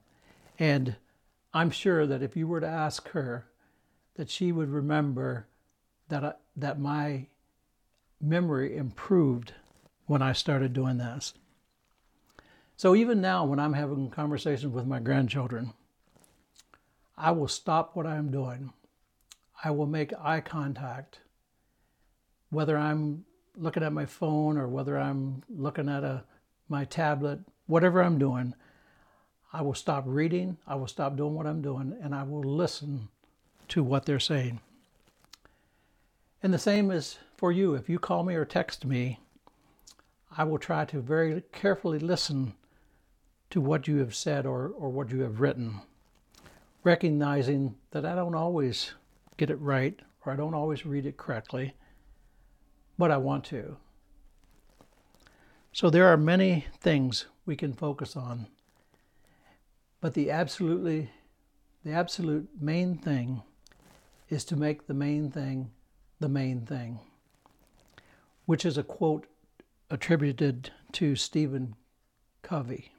And 0.59 0.95
I'm 1.53 1.71
sure 1.71 2.05
that 2.05 2.21
if 2.21 2.35
you 2.35 2.47
were 2.47 2.59
to 2.59 2.67
ask 2.67 3.09
her, 3.09 3.47
that 4.15 4.29
she 4.29 4.51
would 4.51 4.69
remember 4.69 5.47
that 6.09 6.23
I, 6.23 6.33
that 6.57 6.79
my 6.79 7.27
memory 8.21 8.75
improved 8.77 9.53
when 10.05 10.21
I 10.21 10.33
started 10.33 10.73
doing 10.73 10.97
this. 10.97 11.33
So 12.77 12.95
even 12.95 13.21
now, 13.21 13.45
when 13.45 13.59
I'm 13.59 13.73
having 13.73 14.09
conversations 14.09 14.73
with 14.73 14.85
my 14.85 14.99
grandchildren, 14.99 15.73
I 17.17 17.31
will 17.31 17.47
stop 17.47 17.95
what 17.95 18.05
I'm 18.05 18.31
doing. 18.31 18.73
I 19.63 19.71
will 19.71 19.85
make 19.85 20.13
eye 20.19 20.41
contact, 20.41 21.19
whether 22.55 22.77
I'm 22.77 23.25
looking 23.57 23.83
at 23.83 23.93
my 23.93 24.05
phone 24.05 24.57
or 24.57 24.67
whether 24.67 24.97
I'm 24.97 25.43
looking 25.49 25.89
at 25.89 26.03
a 26.03 26.23
my 26.67 26.85
tablet, 26.85 27.39
whatever 27.67 28.01
I'm 28.01 28.17
doing. 28.17 28.55
I 29.53 29.61
will 29.61 29.73
stop 29.73 30.03
reading, 30.07 30.57
I 30.67 30.75
will 30.75 30.87
stop 30.87 31.15
doing 31.15 31.35
what 31.35 31.45
I'm 31.45 31.61
doing, 31.61 31.95
and 32.01 32.13
I 32.13 32.23
will 32.23 32.43
listen 32.43 33.09
to 33.69 33.83
what 33.83 34.05
they're 34.05 34.19
saying. 34.19 34.59
And 36.43 36.53
the 36.53 36.59
same 36.59 36.91
is 36.91 37.17
for 37.37 37.51
you. 37.51 37.75
If 37.75 37.87
you 37.89 37.99
call 37.99 38.23
me 38.23 38.35
or 38.35 38.45
text 38.45 38.83
me, 38.85 39.19
I 40.37 40.43
will 40.43 40.57
try 40.57 40.85
to 40.85 40.99
very 40.99 41.43
carefully 41.51 41.99
listen 41.99 42.53
to 43.51 43.61
what 43.61 43.87
you 43.87 43.97
have 43.97 44.13
said 44.13 44.45
or, 44.45 44.67
or 44.67 44.89
what 44.89 45.11
you 45.11 45.21
have 45.21 45.39
written, 45.39 45.81
recognizing 46.83 47.75
that 47.91 48.05
I 48.05 48.15
don't 48.15 48.35
always 48.35 48.91
get 49.37 49.49
it 49.49 49.61
right 49.61 49.97
or 50.25 50.33
I 50.33 50.35
don't 50.35 50.53
always 50.53 50.85
read 50.85 51.05
it 51.05 51.17
correctly, 51.17 51.73
but 52.97 53.11
I 53.11 53.17
want 53.17 53.43
to. 53.45 53.77
So 55.71 55.89
there 55.89 56.07
are 56.07 56.17
many 56.17 56.65
things 56.79 57.25
we 57.45 57.55
can 57.55 57.73
focus 57.73 58.15
on 58.15 58.47
but 60.05 60.13
the 60.13 60.29
absolutely 60.29 61.09
the 61.83 61.91
absolute 61.91 62.47
main 62.61 62.95
thing 62.95 63.41
is 64.29 64.45
to 64.45 64.55
make 64.55 64.85
the 64.85 64.93
main 64.93 65.31
thing 65.31 65.71
the 66.19 66.29
main 66.29 66.63
thing, 66.63 66.99
which 68.45 68.67
is 68.67 68.77
a 68.77 68.83
quote 68.83 69.25
attributed 69.89 70.69
to 70.91 71.15
Stephen 71.15 71.73
Covey. 72.43 72.91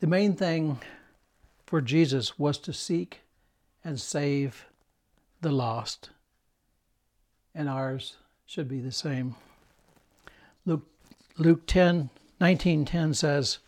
The 0.00 0.06
main 0.06 0.34
thing 0.36 0.78
for 1.66 1.82
Jesus 1.82 2.38
was 2.38 2.56
to 2.60 2.72
seek 2.72 3.20
and 3.84 4.00
save 4.00 4.64
the 5.42 5.52
lost, 5.52 6.08
and 7.56 7.68
ours 7.68 8.16
should 8.46 8.68
be 8.68 8.80
the 8.80 8.92
same. 8.92 9.34
Luke, 10.64 10.86
Luke 11.38 11.66
10 11.66 12.10
1910 12.38 13.14
says, 13.14 13.58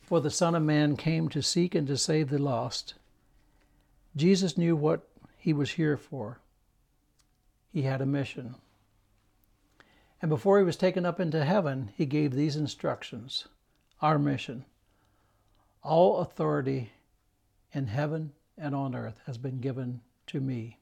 for 0.00 0.20
the 0.20 0.30
Son 0.30 0.54
of 0.54 0.62
Man 0.62 0.96
came 0.96 1.28
to 1.30 1.42
seek 1.42 1.74
and 1.74 1.86
to 1.88 1.96
save 1.96 2.28
the 2.28 2.38
lost. 2.38 2.94
Jesus 4.14 4.56
knew 4.56 4.76
what 4.76 5.08
he 5.38 5.52
was 5.52 5.72
here 5.72 5.96
for. 5.96 6.38
He 7.72 7.82
had 7.82 8.00
a 8.00 8.06
mission. 8.06 8.54
And 10.20 10.28
before 10.28 10.58
he 10.58 10.64
was 10.64 10.76
taken 10.76 11.04
up 11.04 11.18
into 11.18 11.44
heaven, 11.44 11.90
he 11.96 12.06
gave 12.06 12.32
these 12.32 12.56
instructions 12.56 13.48
our 14.00 14.18
mission. 14.18 14.66
All 15.82 16.18
authority 16.18 16.92
in 17.72 17.86
heaven 17.86 18.32
and 18.56 18.74
on 18.74 18.94
earth 18.94 19.20
has 19.26 19.38
been 19.38 19.60
given 19.60 20.02
to 20.28 20.40
me. 20.40 20.78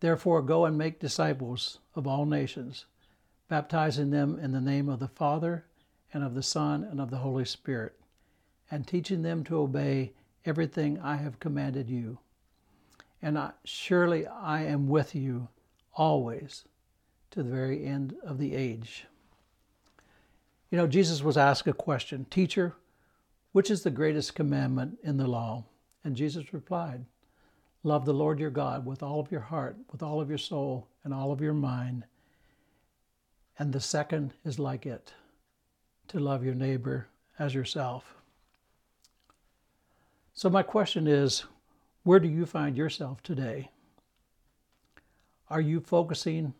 Therefore, 0.00 0.42
go 0.42 0.64
and 0.64 0.76
make 0.76 0.98
disciples 0.98 1.78
of 1.94 2.06
all 2.06 2.26
nations, 2.26 2.86
baptizing 3.48 4.10
them 4.10 4.38
in 4.38 4.52
the 4.52 4.60
name 4.60 4.88
of 4.88 4.98
the 4.98 5.08
Father, 5.08 5.66
and 6.12 6.24
of 6.24 6.34
the 6.34 6.42
Son, 6.42 6.82
and 6.82 7.00
of 7.00 7.10
the 7.10 7.18
Holy 7.18 7.44
Spirit 7.44 8.00
and 8.70 8.86
teaching 8.86 9.22
them 9.22 9.44
to 9.44 9.58
obey 9.58 10.12
everything 10.44 10.98
I 11.00 11.16
have 11.16 11.40
commanded 11.40 11.90
you. 11.90 12.18
And 13.20 13.38
I, 13.38 13.50
surely 13.64 14.26
I 14.26 14.62
am 14.64 14.88
with 14.88 15.14
you 15.14 15.48
always 15.94 16.64
to 17.32 17.42
the 17.42 17.50
very 17.50 17.84
end 17.84 18.14
of 18.22 18.38
the 18.38 18.54
age. 18.54 19.06
You 20.70 20.78
know, 20.78 20.86
Jesus 20.86 21.22
was 21.22 21.36
asked 21.36 21.66
a 21.66 21.72
question 21.72 22.26
Teacher, 22.30 22.74
which 23.52 23.70
is 23.70 23.82
the 23.82 23.90
greatest 23.90 24.34
commandment 24.34 24.98
in 25.02 25.16
the 25.16 25.26
law? 25.26 25.64
And 26.04 26.16
Jesus 26.16 26.54
replied, 26.54 27.04
Love 27.82 28.04
the 28.04 28.12
Lord 28.12 28.38
your 28.38 28.50
God 28.50 28.84
with 28.84 29.02
all 29.02 29.20
of 29.20 29.32
your 29.32 29.40
heart, 29.40 29.76
with 29.90 30.02
all 30.02 30.20
of 30.20 30.28
your 30.28 30.38
soul, 30.38 30.86
and 31.02 31.14
all 31.14 31.32
of 31.32 31.40
your 31.40 31.54
mind. 31.54 32.04
And 33.58 33.72
the 33.72 33.80
second 33.80 34.34
is 34.44 34.58
like 34.58 34.84
it 34.84 35.14
to 36.08 36.20
love 36.20 36.44
your 36.44 36.54
neighbor 36.54 37.08
as 37.38 37.54
yourself. 37.54 38.16
So, 40.34 40.50
my 40.50 40.62
question 40.62 41.06
is 41.06 41.44
where 42.02 42.20
do 42.20 42.28
you 42.28 42.46
find 42.46 42.76
yourself 42.76 43.22
today? 43.22 43.70
Are 45.48 45.60
you 45.60 45.80
focusing 45.80 46.54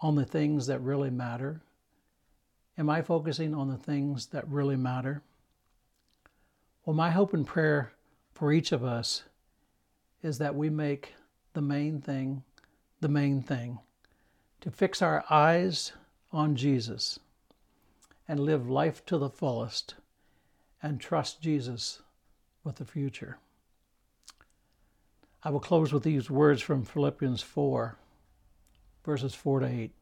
on 0.00 0.14
the 0.14 0.24
things 0.24 0.66
that 0.66 0.80
really 0.80 1.10
matter? 1.10 1.60
Am 2.76 2.88
I 2.88 3.02
focusing 3.02 3.54
on 3.54 3.68
the 3.68 3.76
things 3.76 4.26
that 4.26 4.48
really 4.48 4.76
matter? 4.76 5.22
Well, 6.84 6.94
my 6.94 7.10
hope 7.10 7.34
and 7.34 7.46
prayer 7.46 7.92
for 8.32 8.52
each 8.52 8.70
of 8.70 8.84
us 8.84 9.24
is 10.22 10.38
that 10.38 10.54
we 10.54 10.70
make 10.70 11.14
the 11.52 11.62
main 11.62 12.00
thing 12.00 12.42
the 13.00 13.08
main 13.08 13.42
thing, 13.42 13.78
to 14.60 14.70
fix 14.70 15.02
our 15.02 15.24
eyes 15.30 15.92
on 16.32 16.56
Jesus 16.56 17.18
and 18.26 18.40
live 18.40 18.68
life 18.68 19.04
to 19.06 19.18
the 19.18 19.30
fullest 19.30 19.94
and 20.82 21.00
trust 21.00 21.40
Jesus 21.40 22.02
with 22.64 22.76
the 22.76 22.84
future. 22.84 23.38
I 25.42 25.50
will 25.50 25.60
close 25.60 25.92
with 25.92 26.02
these 26.02 26.28
words 26.28 26.60
from 26.60 26.84
Philippians 26.84 27.42
4, 27.42 27.96
verses 29.04 29.34
4 29.34 29.60
to 29.60 29.66
8. 29.66 29.92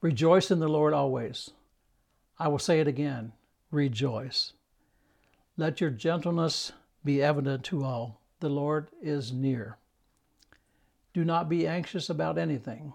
Rejoice 0.00 0.50
in 0.50 0.60
the 0.60 0.68
Lord 0.68 0.94
always. 0.94 1.50
I 2.38 2.48
will 2.48 2.58
say 2.58 2.80
it 2.80 2.88
again 2.88 3.32
rejoice. 3.70 4.52
Let 5.56 5.80
your 5.80 5.90
gentleness 5.90 6.72
be 7.04 7.22
evident 7.22 7.64
to 7.64 7.84
all. 7.84 8.21
The 8.42 8.48
Lord 8.48 8.88
is 9.00 9.32
near. 9.32 9.76
Do 11.14 11.24
not 11.24 11.48
be 11.48 11.64
anxious 11.64 12.10
about 12.10 12.38
anything, 12.38 12.92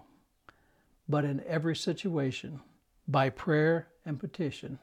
but 1.08 1.24
in 1.24 1.42
every 1.46 1.74
situation, 1.74 2.60
by 3.08 3.30
prayer 3.30 3.88
and 4.04 4.20
petition, 4.20 4.78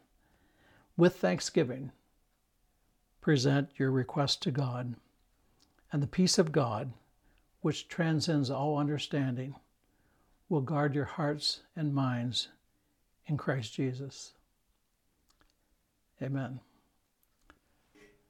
with 0.98 1.18
thanksgiving, 1.18 1.92
present 3.22 3.70
your 3.78 3.92
request 3.92 4.42
to 4.42 4.50
God, 4.50 4.96
and 5.92 6.02
the 6.02 6.08
peace 6.08 6.40
of 6.40 6.52
God, 6.52 6.92
which 7.62 7.88
transcends 7.88 8.50
all 8.50 8.80
understanding, 8.80 9.54
will 10.50 10.62
guard 10.62 10.96
your 10.96 11.06
hearts 11.06 11.60
and 11.76 11.94
minds 11.94 12.48
in 13.28 13.38
Christ 13.38 13.72
Jesus. 13.72 14.34
Amen. 16.24 16.60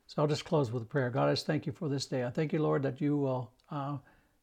So 0.08 0.22
I'll 0.22 0.28
just 0.28 0.46
close 0.46 0.72
with 0.72 0.84
a 0.84 0.86
prayer. 0.86 1.10
God, 1.10 1.30
I 1.30 1.34
just 1.34 1.48
thank 1.48 1.66
you 1.66 1.72
for 1.72 1.90
this 1.90 2.06
day. 2.06 2.24
I 2.24 2.30
thank 2.30 2.54
you, 2.54 2.62
Lord, 2.62 2.84
that 2.84 3.02
you 3.02 3.18
will 3.18 3.52
uh, 3.72 3.98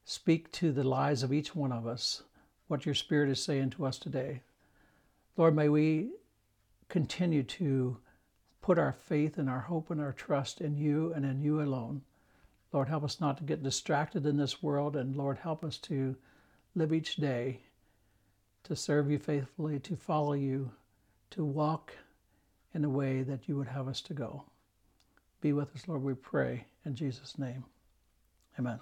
speak 0.05 0.51
to 0.53 0.72
the 0.72 0.85
lives 0.85 1.22
of 1.22 1.33
each 1.33 1.55
one 1.55 1.72
of 1.72 1.87
us, 1.87 2.22
what 2.66 2.85
your 2.85 2.94
Spirit 2.94 3.31
is 3.31 3.42
saying 3.42 3.70
to 3.70 3.87
us 3.87 3.98
today. 3.98 4.42
Lord, 5.37 5.55
may 5.55 5.68
we 5.68 6.11
continue 6.88 7.42
to 7.44 7.96
put 8.61 8.79
our 8.79 8.92
faith 8.92 9.38
and 9.38 9.48
our 9.48 9.61
hope 9.61 9.90
and 9.90 10.01
our 10.01 10.12
trust 10.12 10.61
in 10.61 10.77
you 10.77 11.12
and 11.14 11.25
in 11.25 11.40
you 11.40 11.62
alone. 11.62 12.03
Lord, 12.72 12.88
help 12.88 13.05
us 13.05 13.20
not 13.20 13.38
to 13.38 13.44
get 13.44 13.62
distracted 13.62 14.27
in 14.27 14.37
this 14.37 14.62
world, 14.62 14.96
and 14.96 15.16
Lord, 15.16 15.38
help 15.38 15.64
us 15.64 15.79
to 15.79 16.16
live 16.75 16.92
each 16.92 17.16
day 17.16 17.61
to 18.64 18.77
serve 18.77 19.11
you 19.11 19.18
faithfully, 19.18 19.79
to 19.81 19.96
follow 19.96 20.33
you, 20.35 20.70
to 21.31 21.44
walk 21.44 21.92
in 22.75 22.83
the 22.83 22.88
way 22.88 23.22
that 23.22 23.48
you 23.48 23.57
would 23.57 23.68
have 23.68 23.88
us 23.88 24.01
to 24.03 24.14
go. 24.14 24.44
Be 25.43 25.53
with 25.53 25.75
us, 25.75 25.89
Lord, 25.89 26.03
we 26.03 26.15
pray. 26.15 26.65
In 26.87 26.95
Jesus' 26.95 27.37
name, 27.37 27.65
amen. 28.59 28.79